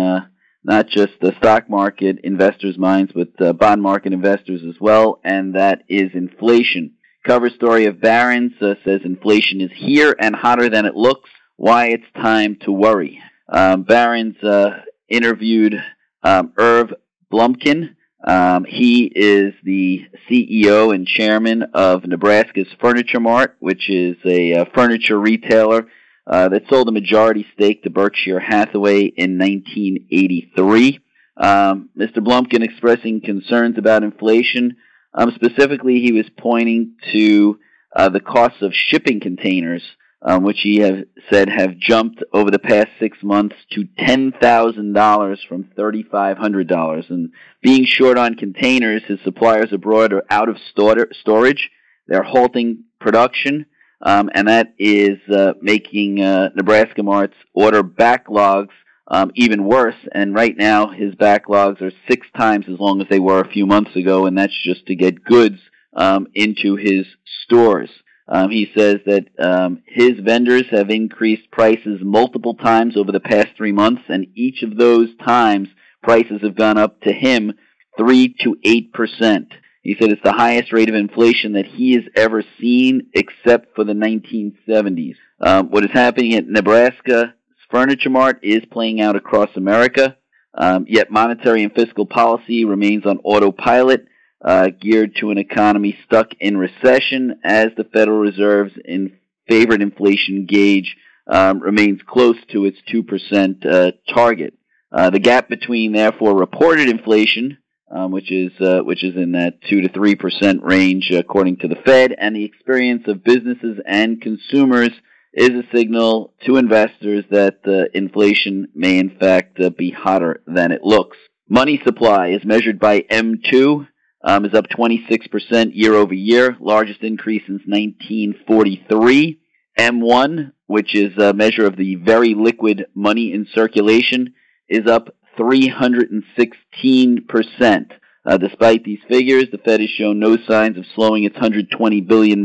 not 0.66 0.88
just 0.88 1.14
the 1.22 1.36
stock 1.38 1.70
market 1.70 2.20
investors' 2.24 2.78
minds, 2.78 3.12
but 3.14 3.30
uh, 3.40 3.54
bond 3.54 3.82
market 3.82 4.14
investors 4.14 4.62
as 4.68 4.76
well, 4.82 5.20
and 5.24 5.56
that 5.56 5.84
is 5.88 6.10
inflation. 6.16 6.94
Cover 7.24 7.52
story 7.52 7.86
of 7.86 8.02
Barron's 8.02 8.60
uh, 8.62 8.74
says 8.84 9.02
inflation 9.06 9.62
is 9.62 9.70
here 9.76 10.16
and 10.20 10.36
hotter 10.36 10.70
than 10.70 10.86
it 10.86 10.96
looks. 10.96 11.30
Why 11.56 11.88
it's 11.90 12.12
time 12.16 12.58
to 12.62 12.72
worry. 12.72 13.22
Um, 13.48 13.84
Barron's 13.84 14.42
uh, 14.44 14.82
interviewed 15.08 15.76
um, 16.24 16.54
Irv 16.58 16.94
Blumkin. 17.32 17.96
Um, 18.28 18.66
he 18.68 19.06
is 19.06 19.54
the 19.64 20.08
CEO 20.28 20.94
and 20.94 21.06
chairman 21.06 21.62
of 21.76 22.06
Nebraska's 22.06 22.68
Furniture 22.82 23.20
Mart, 23.20 23.56
which 23.60 23.88
is 23.88 24.18
a, 24.26 24.54
a 24.54 24.62
uh, 24.62 24.66
furniture 24.74 25.20
retailer 25.20 25.88
uh, 26.28 26.50
that 26.50 26.64
sold 26.70 26.90
a 26.90 26.92
majority 26.92 27.46
stake 27.54 27.84
to 27.84 27.90
Berkshire 27.90 28.40
Hathaway 28.40 29.04
in 29.06 29.38
1983. 29.38 31.00
Um, 31.38 31.90
Mr. 31.98 32.18
Blumkin 32.18 32.64
expressing 32.64 33.22
concerns 33.22 33.78
about 33.78 34.04
inflation. 34.04 34.78
Um, 35.14 35.32
specifically, 35.36 36.02
he 36.02 36.12
was 36.12 36.26
pointing 36.38 36.96
to 37.12 37.60
uh, 37.96 38.10
the 38.10 38.20
costs 38.20 38.62
of 38.62 38.74
shipping 38.74 39.20
containers, 39.20 39.84
um, 40.22 40.44
which 40.44 40.60
he 40.62 40.78
have 40.80 41.04
said 41.30 41.50
have 41.50 41.78
jumped 41.78 42.24
over 42.34 42.50
the 42.50 42.60
past 42.60 42.88
six 43.00 43.18
months 43.22 43.56
to 43.72 43.86
ten 44.00 44.32
thousand 44.42 44.94
dollars 44.94 45.40
from 45.48 45.70
thirty 45.76 46.04
five 46.04 46.38
hundred 46.38 46.68
dollars. 46.68 47.06
And 47.10 47.32
being 47.62 47.86
short 47.86 48.18
on 48.18 48.36
containers, 48.36 49.04
his 49.08 49.20
suppliers 49.24 49.72
abroad 49.72 50.12
are 50.12 50.24
out 50.30 50.50
of 50.50 50.58
storage. 50.72 51.70
They're 52.08 52.24
halting 52.24 52.84
production 53.00 53.68
um, 54.02 54.30
and 54.34 54.48
that 54.48 54.74
is 54.78 55.18
uh, 55.32 55.54
making 55.62 56.22
uh, 56.22 56.50
Nebraska 56.56 57.04
Mart's 57.04 57.38
order 57.54 57.84
backlogs 57.84 58.70
um, 59.08 59.32
even 59.36 59.66
worse. 59.66 59.96
And 60.12 60.34
right 60.34 60.56
now, 60.58 60.88
his 60.90 61.14
backlogs 61.16 61.82
are 61.82 61.92
six 62.10 62.28
times 62.38 62.66
as 62.68 62.80
long 62.80 63.02
as 63.02 63.08
they 63.10 63.20
were 63.20 63.42
a 63.42 63.52
few 63.52 63.66
months 63.66 63.96
ago, 63.96 64.26
and 64.26 64.38
that's 64.38 64.64
just 64.64 64.86
to 64.88 64.96
get 64.96 65.24
goods 65.24 65.60
um, 65.96 66.28
into 66.34 66.76
his 66.76 67.06
stores. 67.44 67.90
Um, 68.28 68.50
he 68.50 68.72
says 68.76 68.98
that 69.06 69.26
um, 69.40 69.84
his 69.86 70.14
vendors 70.20 70.66
have 70.72 70.90
increased 70.90 71.52
prices 71.52 72.00
multiple 72.02 72.56
times 72.56 72.98
over 72.98 73.12
the 73.12 73.20
past 73.20 73.50
three 73.56 73.72
months, 73.72 74.02
and 74.10 74.28
each 74.34 74.64
of 74.64 74.78
those 74.78 75.10
times, 75.24 75.70
prices 76.02 76.42
have 76.42 76.56
gone 76.56 76.78
up 76.78 77.02
to 77.02 77.14
him 77.14 77.54
three 77.98 78.36
to 78.44 78.58
eight 78.64 78.94
percent. 78.94 79.54
He 79.86 79.96
said 80.00 80.12
it's 80.12 80.24
the 80.24 80.34
highest 80.34 80.74
rate 80.74 80.90
of 80.90 80.96
inflation 80.96 81.54
that 81.54 81.68
he 81.68 81.94
has 81.94 82.02
ever 82.16 82.44
seen, 82.60 83.12
except 83.14 83.76
for 83.76 83.84
the 83.84 83.94
1970s. 83.94 85.14
Um, 85.40 85.70
what 85.70 85.86
is 85.86 85.92
happening 85.94 86.34
at 86.34 86.48
Nebraska 86.48 87.36
Furniture 87.70 88.10
Mart 88.10 88.40
is 88.42 88.62
playing 88.72 89.00
out 89.00 89.16
across 89.16 89.50
America, 89.56 90.18
um, 90.56 90.86
yet 90.88 91.12
monetary 91.12 91.62
and 91.62 91.72
fiscal 91.72 92.08
policy 92.08 92.66
remains 92.66 93.06
on 93.06 93.20
autopilot, 93.24 94.08
uh, 94.44 94.70
geared 94.82 95.18
to 95.18 95.30
an 95.30 95.38
economy 95.38 95.96
stuck 96.04 96.30
in 96.40 96.58
recession 96.58 97.40
as 97.44 97.68
the 97.78 97.84
Federal 97.84 98.18
Reserve's 98.18 98.74
in 98.86 99.16
favored 99.48 99.84
inflation 99.84 100.48
gauge 100.48 100.98
um, 101.28 101.60
remains 101.60 102.02
close 102.08 102.38
to 102.54 102.66
its 102.66 102.80
2% 102.92 103.64
uh, 103.64 103.92
target. 104.12 104.56
Uh, 104.92 105.12
the 105.12 105.20
gap 105.20 105.48
between, 105.48 105.92
therefore, 105.92 106.36
reported 106.36 106.90
inflation, 106.90 107.60
um, 107.96 108.12
which 108.12 108.32
is 108.32 108.52
uh, 108.60 108.80
which 108.80 109.04
is 109.04 109.16
in 109.16 109.32
that 109.32 109.62
two 109.70 109.82
to 109.82 109.90
three 109.90 110.16
percent 110.16 110.64
range, 110.64 111.12
according 111.12 111.58
to 111.58 111.68
the 111.68 111.78
Fed, 111.86 112.14
and 112.18 112.36
the 112.36 112.44
experience 112.44 113.04
of 113.08 113.24
businesses 113.24 113.80
and 113.88 114.22
consumers 114.22 114.92
is 115.34 115.50
a 115.50 115.64
signal 115.76 116.34
to 116.46 116.58
investors 116.58 117.24
that 117.30 117.60
uh, 117.66 117.86
inflation 117.94 118.68
may 118.76 119.00
in 119.00 119.18
fact 119.18 119.60
uh, 119.60 119.70
be 119.70 119.92
hotter 119.92 120.42
than 120.46 120.72
it 120.72 120.84
looks. 120.84 121.18
Money 121.48 121.80
supply 121.86 122.30
is 122.30 122.44
measured 122.44 122.80
by 122.80 123.02
M2, 123.02 123.88
um, 124.24 124.46
is 124.46 124.54
up 124.54 124.66
26% 124.68 125.72
year 125.74 125.94
over 125.94 126.14
year, 126.14 126.58
largest 126.60 127.02
increase 127.02 127.44
since 127.48 127.62
1943. 127.66 129.40
M1, 129.78 130.54
which 130.68 130.96
is 130.96 131.18
a 131.18 131.34
measure 131.34 131.66
of 131.66 131.76
the 131.76 131.96
very 131.96 132.34
liquid 132.34 132.86
money 132.96 133.34
in 133.34 133.46
circulation, 133.54 134.34
is 134.70 134.88
up 134.88 135.14
316%. 135.38 137.92
Uh, 138.28 138.38
despite 138.38 138.84
these 138.84 139.02
figures, 139.08 139.46
the 139.52 139.60
Fed 139.60 139.82
has 139.82 139.90
shown 139.90 140.18
no 140.18 140.36
signs 140.48 140.78
of 140.78 140.86
slowing 140.96 141.26
its 141.26 141.38
$120 141.38 142.08
billion 142.08 142.44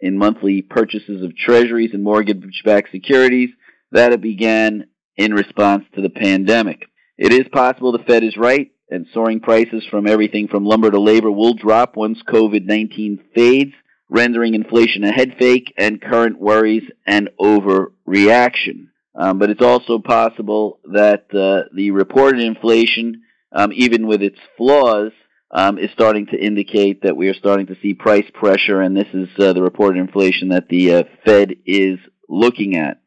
in 0.00 0.18
monthly 0.18 0.60
purchases 0.60 1.22
of 1.22 1.34
treasuries 1.34 1.94
and 1.94 2.04
mortgage-backed 2.04 2.90
securities 2.90 3.48
that 3.90 4.12
it 4.12 4.20
began 4.20 4.86
in 5.16 5.32
response 5.32 5.84
to 5.94 6.02
the 6.02 6.10
pandemic. 6.10 6.82
It 7.16 7.32
is 7.32 7.48
possible 7.52 7.92
the 7.92 8.04
Fed 8.04 8.22
is 8.22 8.36
right, 8.36 8.70
and 8.90 9.06
soaring 9.14 9.40
prices 9.40 9.86
from 9.90 10.06
everything 10.06 10.48
from 10.48 10.66
lumber 10.66 10.90
to 10.90 11.00
labor 11.00 11.30
will 11.30 11.54
drop 11.54 11.96
once 11.96 12.18
COVID-19 12.28 13.20
fades, 13.34 13.72
rendering 14.10 14.54
inflation 14.54 15.04
a 15.04 15.12
head 15.12 15.36
fake 15.38 15.72
and 15.78 16.02
current 16.02 16.38
worries 16.38 16.84
an 17.06 17.28
overreaction. 17.40 18.88
Um, 19.16 19.38
but 19.38 19.50
it's 19.50 19.62
also 19.62 19.98
possible 19.98 20.80
that 20.92 21.26
uh, 21.32 21.68
the 21.74 21.92
reported 21.92 22.40
inflation 22.40 23.22
um, 23.54 23.72
even 23.72 24.06
with 24.06 24.22
its 24.22 24.38
flaws, 24.56 25.12
um, 25.50 25.78
is 25.78 25.90
starting 25.92 26.26
to 26.26 26.36
indicate 26.36 27.02
that 27.02 27.16
we 27.16 27.28
are 27.28 27.34
starting 27.34 27.66
to 27.66 27.76
see 27.80 27.94
price 27.94 28.28
pressure, 28.34 28.80
and 28.80 28.96
this 28.96 29.06
is 29.14 29.28
uh, 29.38 29.52
the 29.52 29.62
reported 29.62 30.00
inflation 30.00 30.48
that 30.48 30.68
the 30.68 30.92
uh, 30.92 31.02
Fed 31.24 31.54
is 31.64 31.98
looking 32.28 32.76
at. 32.76 33.00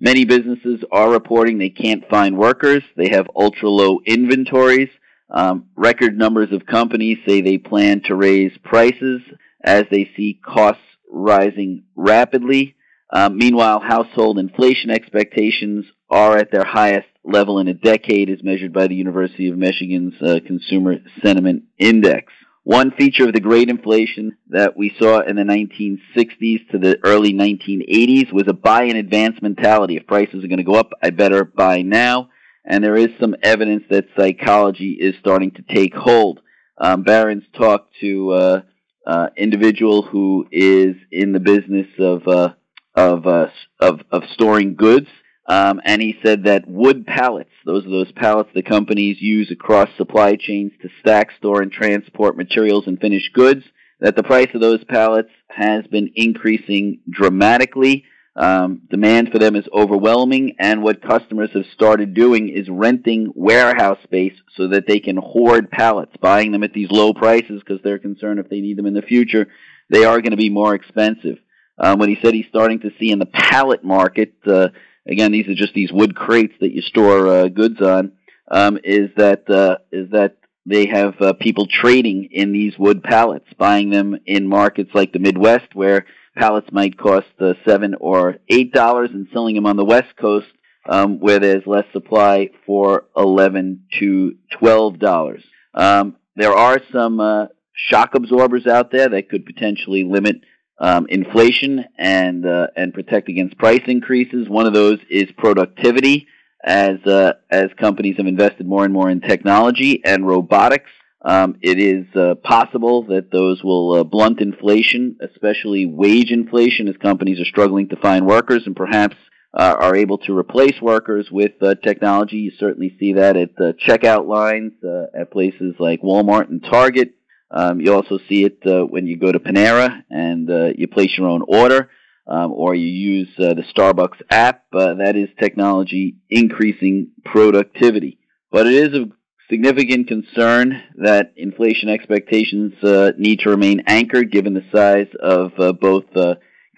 Many 0.00 0.24
businesses 0.24 0.82
are 0.90 1.10
reporting 1.10 1.58
they 1.58 1.68
can't 1.68 2.08
find 2.08 2.38
workers. 2.38 2.82
They 2.96 3.10
have 3.10 3.28
ultra 3.36 3.68
low 3.68 4.00
inventories. 4.06 4.88
Um, 5.30 5.66
record 5.76 6.16
numbers 6.16 6.52
of 6.52 6.64
companies 6.64 7.18
say 7.26 7.42
they 7.42 7.58
plan 7.58 8.00
to 8.06 8.14
raise 8.14 8.56
prices 8.64 9.20
as 9.62 9.84
they 9.90 10.10
see 10.16 10.40
costs 10.42 10.80
rising 11.10 11.82
rapidly. 11.94 12.76
Um, 13.10 13.38
meanwhile, 13.38 13.80
household 13.80 14.38
inflation 14.38 14.90
expectations 14.90 15.86
are 16.10 16.36
at 16.36 16.50
their 16.50 16.64
highest 16.64 17.08
level 17.24 17.58
in 17.58 17.68
a 17.68 17.74
decade 17.74 18.30
as 18.30 18.42
measured 18.42 18.72
by 18.72 18.86
the 18.86 18.94
University 18.94 19.48
of 19.48 19.56
Michigan's 19.56 20.14
uh, 20.22 20.40
Consumer 20.46 20.96
Sentiment 21.22 21.64
Index. 21.78 22.32
One 22.64 22.90
feature 22.90 23.26
of 23.26 23.32
the 23.32 23.40
great 23.40 23.70
inflation 23.70 24.36
that 24.50 24.76
we 24.76 24.94
saw 24.98 25.20
in 25.20 25.36
the 25.36 25.42
1960s 25.42 26.68
to 26.70 26.78
the 26.78 26.98
early 27.02 27.32
1980s 27.32 28.30
was 28.30 28.44
a 28.46 28.52
buy 28.52 28.84
in 28.84 28.96
advance 28.96 29.40
mentality. 29.40 29.96
If 29.96 30.06
prices 30.06 30.44
are 30.44 30.48
going 30.48 30.58
to 30.58 30.64
go 30.64 30.74
up, 30.74 30.90
I 31.02 31.08
better 31.08 31.44
buy 31.44 31.80
now. 31.80 32.28
And 32.66 32.84
there 32.84 32.96
is 32.96 33.08
some 33.18 33.34
evidence 33.42 33.84
that 33.88 34.08
psychology 34.18 34.98
is 35.00 35.14
starting 35.18 35.52
to 35.52 35.62
take 35.62 35.94
hold. 35.94 36.40
Um, 36.76 37.04
Barron's 37.04 37.44
talked 37.56 37.94
to 38.02 38.30
uh, 38.32 38.60
uh, 39.06 39.28
individual 39.38 40.02
who 40.02 40.46
is 40.52 40.94
in 41.10 41.32
the 41.32 41.40
business 41.40 41.86
of 41.98 42.28
uh, 42.28 42.52
of, 42.98 43.26
uh, 43.26 43.48
of 43.80 44.00
of 44.10 44.22
storing 44.34 44.74
goods 44.74 45.08
um, 45.48 45.80
and 45.84 46.02
he 46.02 46.18
said 46.22 46.44
that 46.44 46.68
wood 46.68 47.06
pallets, 47.06 47.50
those 47.64 47.86
are 47.86 47.90
those 47.90 48.12
pallets 48.12 48.50
the 48.54 48.62
companies 48.62 49.16
use 49.20 49.50
across 49.50 49.88
supply 49.96 50.36
chains 50.36 50.72
to 50.82 50.90
stack, 51.00 51.30
store, 51.38 51.62
and 51.62 51.72
transport 51.72 52.36
materials 52.36 52.86
and 52.86 53.00
finished 53.00 53.32
goods, 53.32 53.64
that 54.00 54.14
the 54.14 54.22
price 54.22 54.50
of 54.54 54.60
those 54.60 54.84
pallets 54.84 55.30
has 55.48 55.86
been 55.86 56.10
increasing 56.14 57.00
dramatically. 57.10 58.04
Um, 58.36 58.82
demand 58.90 59.30
for 59.32 59.38
them 59.38 59.56
is 59.56 59.66
overwhelming, 59.72 60.56
and 60.60 60.82
what 60.82 61.02
customers 61.02 61.50
have 61.54 61.64
started 61.72 62.12
doing 62.12 62.50
is 62.50 62.68
renting 62.68 63.32
warehouse 63.34 63.98
space 64.04 64.34
so 64.54 64.68
that 64.68 64.86
they 64.86 65.00
can 65.00 65.16
hoard 65.16 65.70
pallets, 65.70 66.12
buying 66.20 66.52
them 66.52 66.62
at 66.62 66.74
these 66.74 66.90
low 66.90 67.14
prices 67.14 67.62
because 67.64 67.82
they're 67.82 67.98
concerned 67.98 68.38
if 68.38 68.50
they 68.50 68.60
need 68.60 68.76
them 68.76 68.86
in 68.86 68.94
the 68.94 69.02
future, 69.02 69.48
they 69.88 70.04
are 70.04 70.20
going 70.20 70.32
to 70.32 70.36
be 70.36 70.50
more 70.50 70.74
expensive. 70.74 71.38
Um, 71.78 71.98
what 71.98 72.08
he 72.08 72.18
said 72.22 72.34
he's 72.34 72.46
starting 72.48 72.80
to 72.80 72.90
see 72.98 73.10
in 73.10 73.18
the 73.18 73.26
pallet 73.26 73.84
market, 73.84 74.34
uh, 74.46 74.68
again, 75.06 75.32
these 75.32 75.48
are 75.48 75.54
just 75.54 75.74
these 75.74 75.92
wood 75.92 76.14
crates 76.14 76.54
that 76.60 76.72
you 76.72 76.82
store 76.82 77.28
uh, 77.28 77.48
goods 77.48 77.80
on. 77.80 78.12
Um, 78.50 78.78
is 78.82 79.10
that 79.16 79.48
uh, 79.50 79.76
is 79.92 80.10
that 80.12 80.36
they 80.64 80.86
have 80.86 81.20
uh, 81.20 81.32
people 81.34 81.66
trading 81.66 82.28
in 82.32 82.52
these 82.52 82.78
wood 82.78 83.02
pallets, 83.02 83.46
buying 83.58 83.90
them 83.90 84.16
in 84.26 84.48
markets 84.48 84.90
like 84.94 85.12
the 85.12 85.18
Midwest, 85.18 85.74
where 85.74 86.06
pallets 86.36 86.68
might 86.72 86.98
cost 86.98 87.26
uh, 87.40 87.54
seven 87.66 87.94
or 88.00 88.36
eight 88.48 88.72
dollars, 88.72 89.10
and 89.12 89.28
selling 89.32 89.54
them 89.54 89.66
on 89.66 89.76
the 89.76 89.84
West 89.84 90.16
Coast, 90.20 90.46
um, 90.88 91.20
where 91.20 91.38
there's 91.38 91.66
less 91.66 91.84
supply, 91.92 92.50
for 92.64 93.04
eleven 93.16 93.84
to 93.98 94.36
twelve 94.58 94.98
dollars. 94.98 95.42
Um, 95.74 96.16
there 96.36 96.54
are 96.54 96.80
some 96.92 97.20
uh, 97.20 97.46
shock 97.74 98.14
absorbers 98.14 98.66
out 98.66 98.90
there 98.90 99.08
that 99.10 99.28
could 99.28 99.44
potentially 99.44 100.04
limit 100.04 100.36
um, 100.80 101.06
inflation 101.08 101.84
and 101.96 102.46
uh, 102.46 102.68
and 102.76 102.94
protect 102.94 103.28
against 103.28 103.58
price 103.58 103.82
increases. 103.86 104.48
One 104.48 104.66
of 104.66 104.74
those 104.74 104.98
is 105.10 105.30
productivity, 105.36 106.28
as 106.62 107.04
uh, 107.06 107.32
as 107.50 107.68
companies 107.78 108.16
have 108.18 108.26
invested 108.26 108.66
more 108.66 108.84
and 108.84 108.92
more 108.92 109.10
in 109.10 109.20
technology 109.20 110.02
and 110.04 110.26
robotics. 110.26 110.90
Um, 111.20 111.56
it 111.60 111.80
is 111.80 112.06
uh, 112.14 112.36
possible 112.36 113.02
that 113.08 113.32
those 113.32 113.62
will 113.62 113.94
uh, 113.94 114.04
blunt 114.04 114.40
inflation, 114.40 115.16
especially 115.20 115.84
wage 115.84 116.30
inflation, 116.30 116.86
as 116.88 116.96
companies 116.96 117.40
are 117.40 117.44
struggling 117.44 117.88
to 117.88 117.96
find 117.96 118.24
workers 118.24 118.62
and 118.66 118.76
perhaps 118.76 119.16
uh, 119.52 119.74
are 119.80 119.96
able 119.96 120.18
to 120.18 120.36
replace 120.36 120.80
workers 120.80 121.28
with 121.30 121.52
uh, 121.60 121.74
technology. 121.82 122.36
You 122.36 122.52
certainly 122.56 122.96
see 123.00 123.14
that 123.14 123.36
at 123.36 123.56
checkout 123.56 124.28
lines 124.28 124.74
at 125.12 125.32
places 125.32 125.74
like 125.80 126.02
Walmart 126.02 126.50
and 126.50 126.62
Target. 126.62 127.17
Um, 127.50 127.80
you 127.80 127.94
also 127.94 128.18
see 128.28 128.44
it 128.44 128.58
uh, 128.66 128.84
when 128.84 129.06
you 129.06 129.16
go 129.16 129.32
to 129.32 129.38
Panera 129.38 130.02
and 130.10 130.50
uh, 130.50 130.68
you 130.76 130.86
place 130.86 131.16
your 131.16 131.28
own 131.28 131.42
order, 131.48 131.90
um, 132.26 132.52
or 132.52 132.74
you 132.74 132.86
use 132.86 133.28
uh, 133.38 133.54
the 133.54 133.64
Starbucks 133.74 134.20
app. 134.30 134.64
Uh, 134.72 134.94
that 134.94 135.16
is 135.16 135.28
technology 135.38 136.16
increasing 136.28 137.12
productivity. 137.24 138.18
But 138.50 138.66
it 138.66 138.74
is 138.74 138.94
a 138.94 139.06
significant 139.50 140.08
concern 140.08 140.82
that 140.96 141.32
inflation 141.36 141.88
expectations 141.88 142.74
uh, 142.82 143.12
need 143.16 143.40
to 143.40 143.50
remain 143.50 143.82
anchored 143.86 144.30
given 144.30 144.52
the 144.52 144.64
size 144.70 145.08
of 145.20 145.52
uh, 145.58 145.72
both 145.72 146.04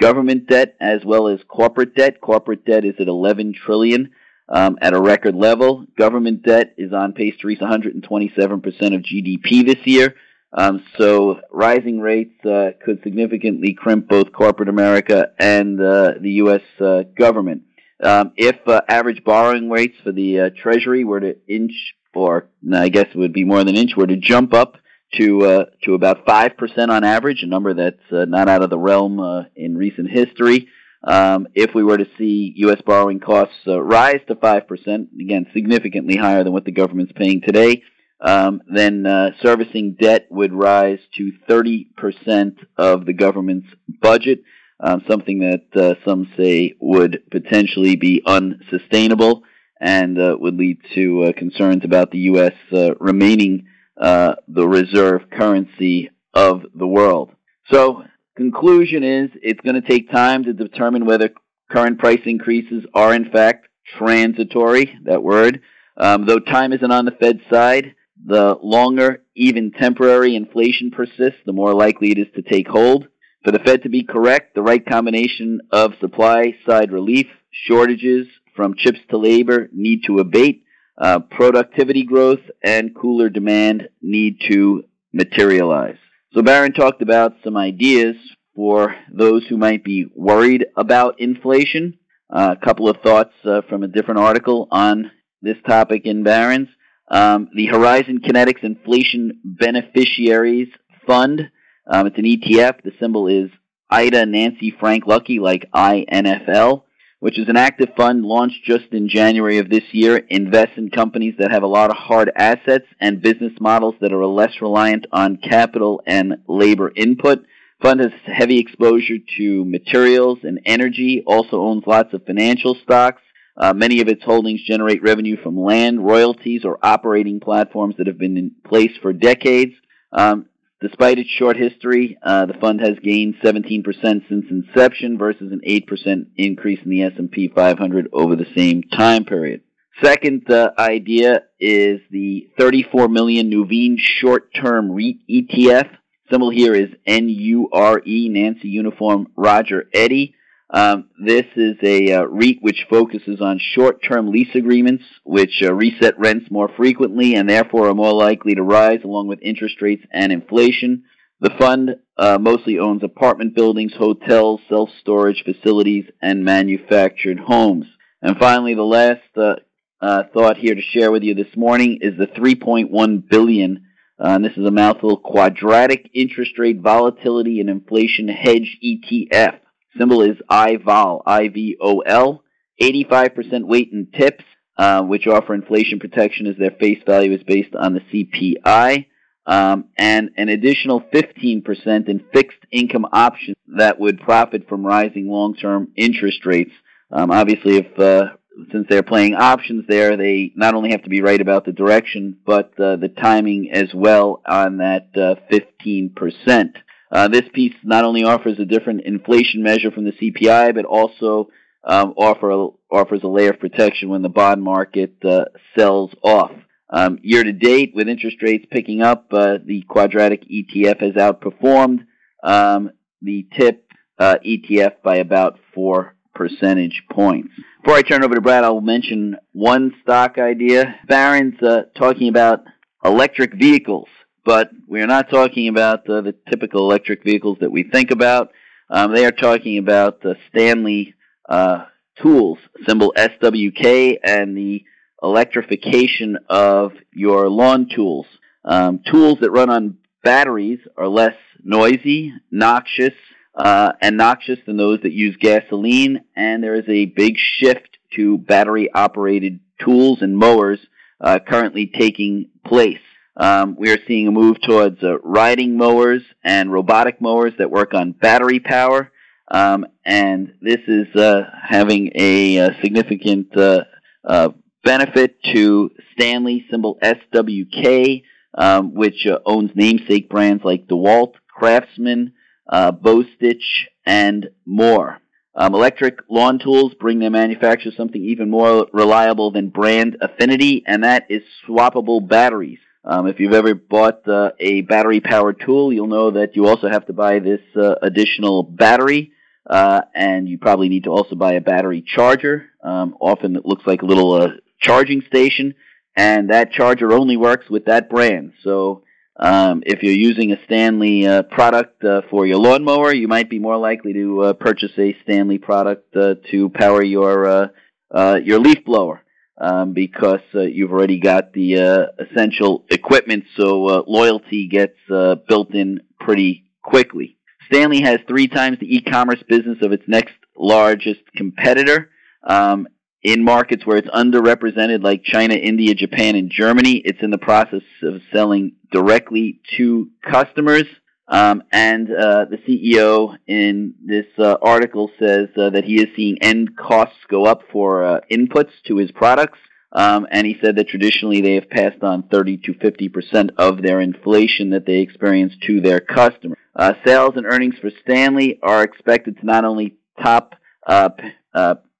government 0.00 0.46
debt 0.46 0.76
as 0.80 1.04
well 1.04 1.28
as 1.28 1.40
corporate 1.48 1.94
debt. 1.94 2.20
Corporate 2.20 2.64
debt 2.64 2.84
is 2.84 2.94
at 2.98 3.08
11 3.08 3.54
trillion. 3.64 4.10
Um, 4.48 4.78
at 4.82 4.94
a 4.94 5.00
record 5.00 5.36
level, 5.36 5.86
government 5.96 6.42
debt 6.42 6.74
is 6.76 6.92
on 6.92 7.12
pace 7.12 7.34
to 7.40 7.46
reach 7.46 7.60
127% 7.60 8.02
of 8.02 9.02
GDP 9.02 9.64
this 9.64 9.86
year. 9.86 10.16
Um, 10.52 10.82
so 10.98 11.40
rising 11.50 12.00
rates 12.00 12.44
uh, 12.44 12.70
could 12.84 13.02
significantly 13.02 13.72
crimp 13.74 14.08
both 14.08 14.32
corporate 14.32 14.68
America 14.68 15.32
and 15.38 15.80
uh, 15.80 16.14
the 16.20 16.30
U.S. 16.32 16.62
Uh, 16.80 17.02
government. 17.16 17.62
Um, 18.02 18.32
if 18.36 18.56
uh, 18.66 18.80
average 18.88 19.22
borrowing 19.24 19.70
rates 19.70 19.96
for 20.02 20.10
the 20.10 20.40
uh, 20.40 20.50
Treasury 20.56 21.04
were 21.04 21.20
to 21.20 21.36
inch, 21.46 21.72
or 22.14 22.48
I 22.72 22.88
guess 22.88 23.06
it 23.14 23.18
would 23.18 23.32
be 23.32 23.44
more 23.44 23.62
than 23.62 23.76
inch, 23.76 23.92
were 23.96 24.06
to 24.06 24.16
jump 24.16 24.52
up 24.52 24.76
to 25.14 25.44
uh, 25.44 25.64
to 25.84 25.94
about 25.94 26.26
five 26.26 26.56
percent 26.56 26.90
on 26.90 27.04
average, 27.04 27.42
a 27.42 27.46
number 27.46 27.74
that's 27.74 27.98
not 28.10 28.48
out 28.48 28.62
of 28.62 28.70
the 28.70 28.78
realm 28.78 29.46
in 29.54 29.76
recent 29.76 30.10
history. 30.10 30.68
Um, 31.02 31.46
if 31.54 31.74
we 31.74 31.82
were 31.82 31.98
to 31.98 32.06
see 32.18 32.52
U.S. 32.56 32.80
borrowing 32.84 33.20
costs 33.20 33.54
rise 33.66 34.20
to 34.28 34.34
five 34.34 34.66
percent, 34.66 35.10
again 35.20 35.46
significantly 35.52 36.16
higher 36.16 36.42
than 36.42 36.52
what 36.52 36.64
the 36.64 36.72
government's 36.72 37.12
paying 37.12 37.42
today 37.42 37.82
um, 38.20 38.62
then 38.66 39.06
uh, 39.06 39.30
servicing 39.42 39.96
debt 39.98 40.26
would 40.30 40.52
rise 40.52 40.98
to 41.16 41.32
30% 41.48 42.56
of 42.76 43.06
the 43.06 43.12
government's 43.12 43.68
budget, 44.00 44.42
um, 44.78 45.02
something 45.08 45.40
that 45.40 45.64
uh, 45.74 45.94
some 46.04 46.30
say 46.36 46.74
would 46.80 47.22
potentially 47.30 47.96
be 47.96 48.22
unsustainable 48.26 49.42
and 49.80 50.18
uh, 50.18 50.36
would 50.38 50.56
lead 50.56 50.78
to 50.94 51.24
uh, 51.24 51.32
concerns 51.32 51.84
about 51.84 52.10
the 52.10 52.18
U.S. 52.18 52.52
Uh, 52.70 52.94
remaining 53.00 53.66
uh, 53.98 54.34
the 54.48 54.68
reserve 54.68 55.22
currency 55.30 56.10
of 56.34 56.62
the 56.74 56.86
world. 56.86 57.30
So, 57.70 58.04
conclusion 58.36 59.02
is 59.02 59.30
it's 59.42 59.60
going 59.60 59.80
to 59.80 59.86
take 59.86 60.10
time 60.10 60.44
to 60.44 60.52
determine 60.52 61.06
whether 61.06 61.30
current 61.70 61.98
price 61.98 62.20
increases 62.24 62.84
are 62.94 63.14
in 63.14 63.30
fact 63.30 63.68
transitory, 63.98 64.98
that 65.04 65.22
word. 65.22 65.62
Um, 65.96 66.26
though 66.26 66.38
time 66.38 66.72
isn't 66.72 66.90
on 66.90 67.04
the 67.04 67.10
Fed's 67.12 67.42
side, 67.50 67.94
the 68.24 68.56
longer, 68.62 69.22
even 69.34 69.72
temporary 69.72 70.36
inflation 70.36 70.90
persists, 70.90 71.40
the 71.46 71.52
more 71.52 71.74
likely 71.74 72.10
it 72.10 72.18
is 72.18 72.26
to 72.34 72.42
take 72.42 72.68
hold. 72.68 73.08
For 73.44 73.52
the 73.52 73.58
Fed 73.60 73.82
to 73.84 73.88
be 73.88 74.04
correct, 74.04 74.54
the 74.54 74.62
right 74.62 74.84
combination 74.84 75.60
of 75.72 75.94
supply 76.00 76.54
side 76.66 76.92
relief 76.92 77.26
shortages 77.50 78.26
from 78.54 78.74
chips 78.76 78.98
to 79.10 79.16
labor 79.16 79.68
need 79.72 80.02
to 80.06 80.18
abate. 80.18 80.64
Uh, 81.00 81.20
productivity 81.20 82.02
growth 82.04 82.40
and 82.62 82.94
cooler 82.94 83.30
demand 83.30 83.88
need 84.02 84.38
to 84.48 84.84
materialize. 85.14 85.96
So 86.34 86.42
Barron 86.42 86.72
talked 86.72 87.00
about 87.00 87.36
some 87.42 87.56
ideas 87.56 88.16
for 88.54 88.94
those 89.10 89.46
who 89.48 89.56
might 89.56 89.82
be 89.82 90.06
worried 90.14 90.66
about 90.76 91.18
inflation. 91.18 91.98
Uh, 92.28 92.54
a 92.60 92.64
couple 92.64 92.88
of 92.88 92.98
thoughts 92.98 93.32
uh, 93.44 93.62
from 93.68 93.82
a 93.82 93.88
different 93.88 94.20
article 94.20 94.68
on 94.70 95.10
this 95.40 95.56
topic 95.66 96.02
in 96.04 96.22
Barron's. 96.22 96.68
Um, 97.10 97.48
the 97.54 97.66
Horizon 97.66 98.20
Kinetics 98.20 98.62
Inflation 98.62 99.40
Beneficiaries 99.44 100.68
Fund. 101.06 101.50
Um, 101.90 102.06
it's 102.06 102.18
an 102.18 102.24
ETF. 102.24 102.82
The 102.84 102.92
symbol 103.00 103.26
is 103.26 103.50
Ida 103.90 104.26
Nancy 104.26 104.72
Frank 104.78 105.08
Lucky, 105.08 105.40
like 105.40 105.68
INFL, 105.74 106.84
which 107.18 107.36
is 107.36 107.48
an 107.48 107.56
active 107.56 107.88
fund 107.96 108.24
launched 108.24 108.64
just 108.64 108.86
in 108.92 109.08
January 109.08 109.58
of 109.58 109.68
this 109.68 109.82
year. 109.90 110.18
Invests 110.28 110.76
in 110.76 110.90
companies 110.90 111.34
that 111.40 111.50
have 111.50 111.64
a 111.64 111.66
lot 111.66 111.90
of 111.90 111.96
hard 111.96 112.30
assets 112.36 112.86
and 113.00 113.20
business 113.20 113.54
models 113.60 113.96
that 114.00 114.12
are 114.12 114.24
less 114.24 114.62
reliant 114.62 115.06
on 115.10 115.36
capital 115.36 116.02
and 116.06 116.36
labor 116.46 116.92
input. 116.94 117.44
Fund 117.82 117.98
has 117.98 118.12
heavy 118.24 118.58
exposure 118.60 119.18
to 119.36 119.64
materials 119.64 120.38
and 120.44 120.60
energy, 120.64 121.24
also 121.26 121.60
owns 121.60 121.82
lots 121.88 122.14
of 122.14 122.24
financial 122.24 122.76
stocks. 122.84 123.22
Uh, 123.56 123.72
many 123.74 124.00
of 124.00 124.08
its 124.08 124.22
holdings 124.24 124.62
generate 124.62 125.02
revenue 125.02 125.36
from 125.42 125.58
land, 125.58 126.04
royalties, 126.04 126.64
or 126.64 126.78
operating 126.82 127.40
platforms 127.40 127.96
that 127.98 128.06
have 128.06 128.18
been 128.18 128.36
in 128.36 128.52
place 128.64 128.92
for 129.02 129.12
decades. 129.12 129.72
Um, 130.12 130.46
despite 130.80 131.18
its 131.18 131.30
short 131.30 131.56
history, 131.56 132.18
uh, 132.22 132.46
the 132.46 132.54
fund 132.54 132.80
has 132.80 132.98
gained 133.02 133.34
17% 133.42 133.84
since 134.02 134.44
inception 134.50 135.18
versus 135.18 135.52
an 135.52 135.60
8% 135.66 136.26
increase 136.36 136.80
in 136.84 136.90
the 136.90 137.02
S&P 137.02 137.48
500 137.54 138.08
over 138.12 138.36
the 138.36 138.46
same 138.56 138.82
time 138.82 139.24
period. 139.24 139.62
Second 140.02 140.50
uh, 140.50 140.70
idea 140.78 141.42
is 141.58 142.00
the 142.10 142.48
34 142.58 143.08
million 143.08 143.50
Nuveen 143.50 143.96
short-term 143.98 144.90
REIT 144.92 145.16
ETF. 145.28 145.90
Symbol 146.30 146.50
here 146.50 146.74
is 146.74 146.90
N-U-R-E, 147.06 148.28
Nancy 148.30 148.68
Uniform 148.68 149.26
Roger 149.36 149.88
Eddie. 149.92 150.34
Um, 150.72 151.08
this 151.18 151.46
is 151.56 151.76
a 151.82 152.12
uh, 152.12 152.24
REIT 152.26 152.58
which 152.60 152.86
focuses 152.88 153.40
on 153.40 153.58
short-term 153.58 154.30
lease 154.30 154.54
agreements, 154.54 155.02
which 155.24 155.62
uh, 155.64 155.74
reset 155.74 156.16
rents 156.18 156.46
more 156.48 156.70
frequently 156.76 157.34
and 157.34 157.50
therefore 157.50 157.88
are 157.88 157.94
more 157.94 158.12
likely 158.12 158.54
to 158.54 158.62
rise 158.62 159.00
along 159.02 159.26
with 159.26 159.40
interest 159.42 159.82
rates 159.82 160.04
and 160.12 160.30
inflation. 160.30 161.04
The 161.40 161.50
fund 161.58 161.96
uh, 162.16 162.38
mostly 162.40 162.78
owns 162.78 163.02
apartment 163.02 163.56
buildings, 163.56 163.94
hotels, 163.98 164.60
self-storage 164.68 165.42
facilities, 165.44 166.04
and 166.22 166.44
manufactured 166.44 167.40
homes. 167.40 167.86
And 168.22 168.36
finally, 168.36 168.74
the 168.74 168.82
last 168.82 169.22
uh, 169.36 169.54
uh, 170.00 170.24
thought 170.32 170.58
here 170.58 170.74
to 170.74 170.82
share 170.82 171.10
with 171.10 171.22
you 171.24 171.34
this 171.34 171.56
morning 171.56 171.98
is 172.02 172.16
the 172.16 172.26
3.1 172.26 173.28
billion. 173.28 173.86
Uh, 174.22 174.34
and 174.34 174.44
this 174.44 174.56
is 174.56 174.66
a 174.66 174.70
mouthful. 174.70 175.16
Quadratic 175.16 176.10
interest 176.12 176.58
rate 176.58 176.80
volatility 176.80 177.58
and 177.60 177.70
inflation 177.70 178.28
hedge 178.28 178.78
ETF. 178.84 179.59
Symbol 179.98 180.22
is 180.22 180.36
IVOL, 180.50 181.22
I-V-O-L. 181.26 182.42
85% 182.80 183.64
weight 183.66 183.90
in 183.92 184.06
tips, 184.06 184.44
uh, 184.78 185.02
which 185.02 185.26
offer 185.26 185.54
inflation 185.54 185.98
protection 185.98 186.46
as 186.46 186.56
their 186.56 186.70
face 186.70 187.02
value 187.06 187.32
is 187.32 187.42
based 187.42 187.74
on 187.74 187.94
the 187.94 188.00
CPI. 188.00 189.06
Um, 189.46 189.86
and 189.96 190.30
an 190.36 190.48
additional 190.48 191.00
15% 191.00 192.08
in 192.08 192.24
fixed 192.32 192.58
income 192.70 193.06
options 193.12 193.56
that 193.76 193.98
would 193.98 194.20
profit 194.20 194.68
from 194.68 194.86
rising 194.86 195.28
long-term 195.28 195.92
interest 195.96 196.46
rates. 196.46 196.72
Um, 197.10 197.30
obviously, 197.30 197.76
if 197.78 197.98
uh, 197.98 198.36
since 198.70 198.86
they're 198.88 199.02
playing 199.02 199.34
options 199.34 199.86
there, 199.88 200.16
they 200.16 200.52
not 200.54 200.74
only 200.74 200.90
have 200.90 201.02
to 201.02 201.08
be 201.10 201.22
right 201.22 201.40
about 201.40 201.64
the 201.64 201.72
direction, 201.72 202.36
but 202.46 202.78
uh, 202.78 202.96
the 202.96 203.08
timing 203.08 203.70
as 203.72 203.92
well 203.94 204.40
on 204.46 204.78
that 204.78 205.08
uh, 205.16 205.34
15%. 205.50 206.74
Uh, 207.10 207.28
this 207.28 207.44
piece 207.52 207.74
not 207.82 208.04
only 208.04 208.24
offers 208.24 208.58
a 208.58 208.64
different 208.64 209.02
inflation 209.02 209.62
measure 209.62 209.90
from 209.90 210.04
the 210.04 210.12
CPI, 210.12 210.74
but 210.74 210.84
also 210.84 211.48
um, 211.82 212.14
offer, 212.16 212.68
offers 212.90 213.22
a 213.22 213.28
layer 213.28 213.50
of 213.50 213.60
protection 213.60 214.08
when 214.08 214.22
the 214.22 214.28
bond 214.28 214.62
market 214.62 215.16
uh, 215.24 215.46
sells 215.76 216.10
off. 216.22 216.52
Um, 216.92 217.18
year 217.22 217.44
to 217.44 217.52
date, 217.52 217.92
with 217.94 218.08
interest 218.08 218.42
rates 218.42 218.66
picking 218.70 219.00
up, 219.00 219.26
uh, 219.32 219.58
the 219.64 219.82
quadratic 219.88 220.44
ETF 220.48 221.00
has 221.00 221.14
outperformed 221.14 222.06
um, 222.42 222.90
the 223.22 223.46
TIP 223.56 223.86
uh, 224.18 224.36
ETF 224.44 225.02
by 225.02 225.16
about 225.16 225.58
four 225.74 226.14
percentage 226.34 227.04
points. 227.10 227.52
Before 227.82 227.96
I 227.96 228.02
turn 228.02 228.24
over 228.24 228.34
to 228.34 228.40
Brad, 228.40 228.64
I'll 228.64 228.80
mention 228.80 229.36
one 229.52 229.94
stock 230.02 230.38
idea. 230.38 230.96
Barron's 231.06 231.62
uh, 231.62 231.82
talking 231.96 232.28
about 232.28 232.64
electric 233.04 233.54
vehicles 233.54 234.08
but 234.44 234.70
we 234.88 235.00
are 235.02 235.06
not 235.06 235.30
talking 235.30 235.68
about 235.68 236.08
uh, 236.08 236.20
the 236.20 236.34
typical 236.48 236.80
electric 236.80 237.24
vehicles 237.24 237.58
that 237.60 237.70
we 237.70 237.82
think 237.82 238.10
about. 238.10 238.52
Um, 238.88 239.14
they 239.14 239.24
are 239.24 239.32
talking 239.32 239.78
about 239.78 240.20
the 240.20 240.36
Stanley 240.48 241.14
uh, 241.48 241.84
tools, 242.20 242.58
symbol 242.86 243.12
SWK, 243.16 244.18
and 244.24 244.56
the 244.56 244.84
electrification 245.22 246.38
of 246.48 246.92
your 247.12 247.48
lawn 247.48 247.88
tools. 247.94 248.26
Um, 248.64 249.00
tools 249.10 249.38
that 249.40 249.50
run 249.50 249.70
on 249.70 249.98
batteries 250.22 250.80
are 250.96 251.08
less 251.08 251.36
noisy, 251.62 252.32
noxious, 252.50 253.14
uh, 253.54 253.92
and 254.00 254.16
noxious 254.16 254.58
than 254.66 254.76
those 254.76 255.00
that 255.02 255.12
use 255.12 255.36
gasoline, 255.36 256.24
and 256.36 256.62
there 256.62 256.74
is 256.74 256.88
a 256.88 257.06
big 257.06 257.36
shift 257.36 257.98
to 258.16 258.38
battery 258.38 258.90
operated 258.92 259.60
tools 259.84 260.22
and 260.22 260.36
mowers 260.36 260.80
uh, 261.20 261.38
currently 261.46 261.86
taking 261.86 262.48
place. 262.64 262.98
Um, 263.40 263.74
we 263.78 263.90
are 263.90 263.98
seeing 264.06 264.28
a 264.28 264.30
move 264.30 264.60
towards 264.60 265.02
uh, 265.02 265.18
riding 265.20 265.78
mowers 265.78 266.20
and 266.44 266.70
robotic 266.70 267.22
mowers 267.22 267.54
that 267.56 267.70
work 267.70 267.94
on 267.94 268.12
battery 268.12 268.60
power. 268.60 269.10
Um, 269.50 269.86
and 270.04 270.52
this 270.60 270.80
is 270.86 271.16
uh, 271.16 271.44
having 271.66 272.12
a, 272.14 272.56
a 272.58 272.66
uh, 272.66 272.70
significant 272.82 273.56
uh, 273.56 273.84
uh, 274.28 274.50
benefit 274.84 275.42
to 275.54 275.90
Stanley, 276.12 276.66
symbol 276.70 276.98
SWK, 277.02 278.24
um, 278.58 278.92
which 278.92 279.26
uh, 279.26 279.38
owns 279.46 279.70
namesake 279.74 280.28
brands 280.28 280.62
like 280.62 280.86
DeWalt, 280.86 281.32
Craftsman, 281.48 282.34
uh, 282.68 282.92
Bostitch, 282.92 283.86
and 284.04 284.50
more. 284.66 285.18
Um, 285.54 285.74
electric 285.74 286.18
lawn 286.28 286.58
tools 286.58 286.92
bring 287.00 287.18
their 287.18 287.30
manufacturers 287.30 287.96
something 287.96 288.22
even 288.22 288.50
more 288.50 288.86
reliable 288.92 289.50
than 289.50 289.70
brand 289.70 290.18
affinity, 290.20 290.84
and 290.86 291.04
that 291.04 291.24
is 291.30 291.42
swappable 291.66 292.28
batteries. 292.28 292.78
Um, 293.04 293.26
if 293.26 293.40
you've 293.40 293.54
ever 293.54 293.74
bought 293.74 294.28
uh, 294.28 294.50
a 294.60 294.82
battery 294.82 295.20
powered 295.20 295.60
tool, 295.64 295.92
you'll 295.92 296.06
know 296.06 296.32
that 296.32 296.54
you 296.54 296.66
also 296.66 296.88
have 296.88 297.06
to 297.06 297.14
buy 297.14 297.38
this 297.38 297.60
uh, 297.74 297.94
additional 298.02 298.62
battery, 298.62 299.32
uh, 299.68 300.02
and 300.14 300.46
you 300.48 300.58
probably 300.58 300.90
need 300.90 301.04
to 301.04 301.10
also 301.10 301.34
buy 301.34 301.54
a 301.54 301.62
battery 301.62 302.04
charger. 302.06 302.66
Um, 302.84 303.16
often 303.18 303.56
it 303.56 303.64
looks 303.64 303.86
like 303.86 304.02
a 304.02 304.06
little 304.06 304.34
uh, 304.34 304.48
charging 304.80 305.22
station, 305.22 305.74
and 306.14 306.50
that 306.50 306.72
charger 306.72 307.12
only 307.12 307.38
works 307.38 307.70
with 307.70 307.86
that 307.86 308.10
brand. 308.10 308.52
So 308.62 309.04
um, 309.36 309.82
if 309.86 310.02
you're 310.02 310.12
using 310.12 310.52
a 310.52 310.62
Stanley 310.66 311.26
uh, 311.26 311.42
product 311.44 312.04
uh, 312.04 312.20
for 312.28 312.46
your 312.46 312.58
lawnmower, 312.58 313.14
you 313.14 313.28
might 313.28 313.48
be 313.48 313.58
more 313.58 313.78
likely 313.78 314.12
to 314.12 314.54
purchase 314.60 314.92
a 314.98 315.16
Stanley 315.22 315.56
product 315.56 316.12
to 316.12 316.68
power 316.74 317.02
your 317.02 317.70
your 318.12 318.58
leaf 318.58 318.84
blower 318.84 319.22
um, 319.60 319.92
because 319.92 320.40
uh, 320.54 320.60
you've 320.60 320.90
already 320.90 321.20
got 321.20 321.52
the 321.52 321.78
uh, 321.78 322.24
essential 322.24 322.84
equipment, 322.90 323.44
so 323.56 323.86
uh, 323.86 324.02
loyalty 324.06 324.68
gets 324.68 324.96
uh, 325.12 325.36
built 325.48 325.74
in 325.74 326.00
pretty 326.18 326.64
quickly. 326.82 327.36
Stanley 327.70 328.02
has 328.02 328.18
three 328.26 328.48
times 328.48 328.78
the 328.80 328.96
e-commerce 328.96 329.42
business 329.48 329.78
of 329.82 329.92
its 329.92 330.02
next 330.08 330.34
largest 330.56 331.20
competitor. 331.36 332.10
Um, 332.42 332.88
in 333.22 333.44
markets 333.44 333.84
where 333.84 333.98
it's 333.98 334.08
underrepresented, 334.08 335.04
like 335.04 335.22
China, 335.24 335.54
India, 335.54 335.94
Japan, 335.94 336.36
and 336.36 336.50
Germany, 336.50 337.02
it's 337.04 337.22
in 337.22 337.30
the 337.30 337.38
process 337.38 337.82
of 338.02 338.22
selling 338.32 338.72
directly 338.90 339.60
to 339.76 340.08
customers. 340.24 340.84
Um, 341.30 341.62
and 341.70 342.10
uh, 342.10 342.46
the 342.46 342.58
CEO 342.68 343.36
in 343.46 343.94
this 344.04 344.26
uh, 344.36 344.56
article 344.60 345.12
says 345.20 345.48
uh, 345.56 345.70
that 345.70 345.84
he 345.84 346.02
is 346.02 346.08
seeing 346.16 346.42
end 346.42 346.76
costs 346.76 347.18
go 347.28 347.46
up 347.46 347.62
for 347.72 348.04
uh, 348.04 348.20
inputs 348.30 348.72
to 348.88 348.96
his 348.96 349.12
products. 349.12 349.58
Um, 349.92 350.26
and 350.30 350.44
he 350.46 350.56
said 350.62 350.76
that 350.76 350.88
traditionally 350.88 351.40
they 351.40 351.54
have 351.54 351.70
passed 351.70 352.02
on 352.02 352.24
30 352.24 352.58
to 352.58 352.74
50 352.74 353.08
percent 353.08 353.50
of 353.58 353.80
their 353.82 354.00
inflation 354.00 354.70
that 354.70 354.86
they 354.86 354.98
experience 354.98 355.52
to 355.66 355.80
their 355.80 356.00
customers. 356.00 356.58
Uh, 356.74 356.94
sales 357.04 357.34
and 357.36 357.46
earnings 357.46 357.76
for 357.80 357.90
Stanley 358.02 358.58
are 358.62 358.82
expected 358.82 359.38
to 359.38 359.46
not 359.46 359.64
only 359.64 359.96
top 360.20 360.54
uh, 360.86 361.10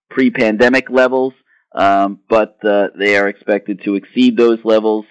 pre-pandemic 0.08 0.90
levels, 0.90 1.34
um, 1.72 2.20
but 2.28 2.58
they 2.62 3.16
are 3.16 3.28
expected 3.28 3.82
to 3.84 3.94
exceed 3.94 4.36
those 4.36 4.58
levels 4.64 5.04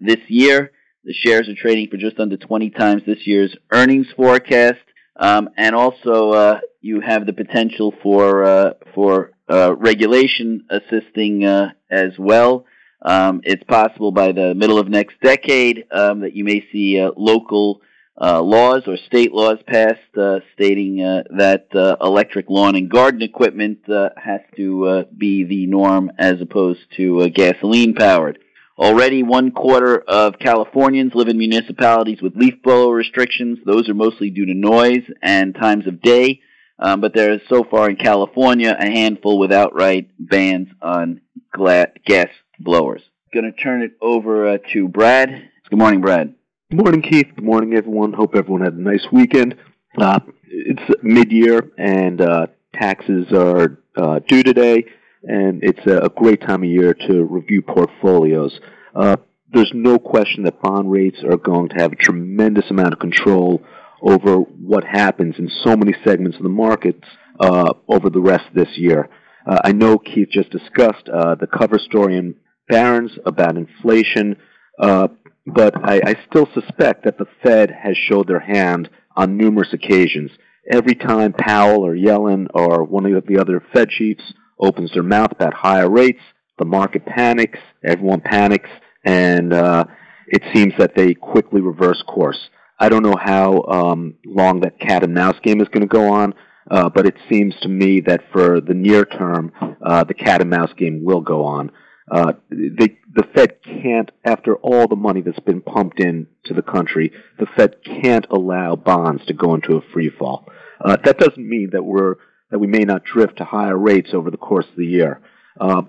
this 0.00 0.20
year. 0.28 0.72
The 1.06 1.14
shares 1.14 1.48
are 1.48 1.54
trading 1.54 1.88
for 1.88 1.98
just 1.98 2.18
under 2.18 2.36
20 2.36 2.70
times 2.70 3.02
this 3.06 3.28
year's 3.28 3.56
earnings 3.72 4.08
forecast. 4.16 4.80
Um, 5.14 5.50
and 5.56 5.74
also, 5.76 6.30
uh, 6.32 6.60
you 6.80 7.00
have 7.00 7.26
the 7.26 7.32
potential 7.32 7.94
for 8.02 8.44
uh, 8.44 8.72
for 8.92 9.30
uh, 9.48 9.76
regulation 9.76 10.66
assisting 10.68 11.44
uh, 11.44 11.68
as 11.88 12.18
well. 12.18 12.66
Um, 13.02 13.40
it's 13.44 13.62
possible 13.62 14.10
by 14.10 14.32
the 14.32 14.52
middle 14.56 14.80
of 14.80 14.88
next 14.88 15.14
decade 15.22 15.84
um, 15.92 16.22
that 16.22 16.34
you 16.34 16.42
may 16.42 16.66
see 16.72 17.00
uh, 17.00 17.12
local 17.16 17.82
uh, 18.20 18.42
laws 18.42 18.82
or 18.88 18.96
state 18.96 19.32
laws 19.32 19.58
passed 19.64 20.16
uh, 20.18 20.40
stating 20.54 21.04
uh, 21.04 21.22
that 21.38 21.68
electric 22.00 22.50
lawn 22.50 22.74
and 22.74 22.90
garden 22.90 23.22
equipment 23.22 23.78
has 23.86 24.40
to 24.56 25.04
be 25.16 25.44
the 25.44 25.66
norm 25.66 26.10
as 26.18 26.40
opposed 26.40 26.80
to 26.96 27.30
gasoline 27.30 27.94
powered. 27.94 28.40
Already, 28.78 29.22
one 29.22 29.52
quarter 29.52 29.98
of 29.98 30.38
Californians 30.38 31.12
live 31.14 31.28
in 31.28 31.38
municipalities 31.38 32.20
with 32.20 32.36
leaf 32.36 32.62
blower 32.62 32.94
restrictions. 32.94 33.58
Those 33.64 33.88
are 33.88 33.94
mostly 33.94 34.28
due 34.28 34.44
to 34.44 34.54
noise 34.54 35.02
and 35.22 35.54
times 35.54 35.86
of 35.86 36.02
day. 36.02 36.40
Um, 36.78 37.00
but 37.00 37.14
there 37.14 37.32
is 37.32 37.40
so 37.48 37.64
far 37.64 37.88
in 37.88 37.96
California 37.96 38.76
a 38.78 38.84
handful 38.84 39.38
with 39.38 39.50
outright 39.50 40.10
bans 40.18 40.68
on 40.82 41.22
gla- 41.54 41.88
gas 42.04 42.28
blowers. 42.60 43.00
Going 43.32 43.50
to 43.50 43.52
turn 43.52 43.80
it 43.80 43.92
over 44.02 44.46
uh, 44.46 44.58
to 44.74 44.88
Brad. 44.88 45.30
Good 45.70 45.78
morning, 45.78 46.02
Brad. 46.02 46.34
Good 46.70 46.82
morning, 46.82 47.00
Keith. 47.00 47.28
Good 47.34 47.44
morning, 47.44 47.72
everyone. 47.72 48.12
Hope 48.12 48.34
everyone 48.34 48.60
had 48.60 48.74
a 48.74 48.80
nice 48.80 49.06
weekend. 49.10 49.56
Uh, 49.96 50.20
it's 50.48 50.82
mid-year, 51.02 51.70
and 51.78 52.20
uh, 52.20 52.46
taxes 52.74 53.32
are 53.32 53.78
uh, 53.96 54.18
due 54.28 54.42
today, 54.42 54.84
and 55.26 55.62
it's 55.62 55.86
a, 55.86 56.08
great 56.08 56.40
time 56.40 56.62
of 56.62 56.68
year 56.68 56.94
to 56.94 57.24
review 57.24 57.62
portfolios. 57.62 58.58
Uh, 58.94 59.16
there's 59.52 59.72
no 59.74 59.98
question 59.98 60.44
that 60.44 60.62
bond 60.62 60.90
rates 60.90 61.18
are 61.24 61.36
going 61.36 61.68
to 61.68 61.76
have 61.76 61.92
a 61.92 61.96
tremendous 61.96 62.70
amount 62.70 62.92
of 62.92 62.98
control 62.98 63.62
over 64.02 64.36
what 64.36 64.84
happens 64.84 65.34
in 65.38 65.50
so 65.64 65.76
many 65.76 65.92
segments 66.04 66.36
of 66.36 66.42
the 66.42 66.48
markets 66.48 67.04
uh, 67.40 67.72
over 67.88 68.10
the 68.10 68.20
rest 68.20 68.44
of 68.48 68.54
this 68.54 68.76
year. 68.76 69.08
Uh, 69.46 69.58
I 69.64 69.72
know 69.72 69.98
Keith 69.98 70.28
just 70.30 70.50
discussed 70.50 71.08
uh, 71.08 71.34
the 71.34 71.46
cover 71.46 71.78
story 71.78 72.16
in 72.16 72.36
Barron's 72.68 73.12
about 73.24 73.56
inflation, 73.56 74.36
uh, 74.80 75.08
but 75.46 75.74
I, 75.76 76.00
I 76.04 76.14
still 76.28 76.48
suspect 76.52 77.04
that 77.04 77.18
the 77.18 77.26
Fed 77.42 77.70
has 77.70 77.96
showed 77.96 78.28
their 78.28 78.40
hand 78.40 78.90
on 79.16 79.36
numerous 79.36 79.72
occasions. 79.72 80.30
Every 80.70 80.94
time 80.94 81.32
Powell 81.32 81.86
or 81.86 81.94
Yellen 81.94 82.48
or 82.52 82.84
one 82.84 83.06
of 83.06 83.26
the 83.26 83.38
other 83.38 83.62
Fed 83.72 83.88
chiefs 83.90 84.32
opens 84.58 84.92
their 84.92 85.02
mouth 85.02 85.32
about 85.32 85.54
higher 85.54 85.88
rates, 85.88 86.20
the 86.58 86.64
market 86.64 87.04
panics, 87.04 87.58
everyone 87.84 88.20
panics, 88.20 88.70
and 89.04 89.52
uh, 89.52 89.84
it 90.26 90.42
seems 90.54 90.72
that 90.78 90.94
they 90.96 91.14
quickly 91.14 91.60
reverse 91.60 92.02
course. 92.02 92.48
I 92.78 92.88
don't 92.88 93.02
know 93.02 93.16
how 93.18 93.62
um, 93.62 94.14
long 94.24 94.60
that 94.60 94.78
cat 94.78 95.02
and 95.02 95.14
mouse 95.14 95.36
game 95.42 95.60
is 95.60 95.68
going 95.68 95.82
to 95.82 95.86
go 95.86 96.12
on, 96.12 96.34
uh, 96.70 96.88
but 96.88 97.06
it 97.06 97.16
seems 97.30 97.54
to 97.62 97.68
me 97.68 98.00
that 98.06 98.22
for 98.32 98.60
the 98.60 98.74
near 98.74 99.04
term, 99.04 99.52
uh, 99.84 100.04
the 100.04 100.14
cat 100.14 100.40
and 100.40 100.50
mouse 100.50 100.72
game 100.76 101.04
will 101.04 101.20
go 101.20 101.44
on. 101.44 101.70
Uh, 102.10 102.32
the 102.50 103.24
Fed 103.34 103.62
can't, 103.62 104.10
after 104.24 104.56
all 104.56 104.86
the 104.86 104.96
money 104.96 105.22
that's 105.22 105.40
been 105.40 105.60
pumped 105.60 106.00
in 106.00 106.26
to 106.44 106.54
the 106.54 106.62
country, 106.62 107.12
the 107.38 107.46
Fed 107.56 107.76
can't 107.84 108.26
allow 108.30 108.76
bonds 108.76 109.24
to 109.26 109.32
go 109.32 109.54
into 109.54 109.76
a 109.76 109.80
free 109.92 110.10
fall. 110.10 110.46
Uh, 110.84 110.96
that 111.04 111.18
doesn't 111.18 111.48
mean 111.48 111.70
that 111.72 111.82
we're 111.82 112.16
that 112.56 112.60
we 112.60 112.66
may 112.66 112.84
not 112.84 113.04
drift 113.04 113.36
to 113.36 113.44
higher 113.44 113.76
rates 113.76 114.14
over 114.14 114.30
the 114.30 114.38
course 114.38 114.64
of 114.70 114.76
the 114.76 114.86
year, 114.86 115.20
uh, 115.60 115.82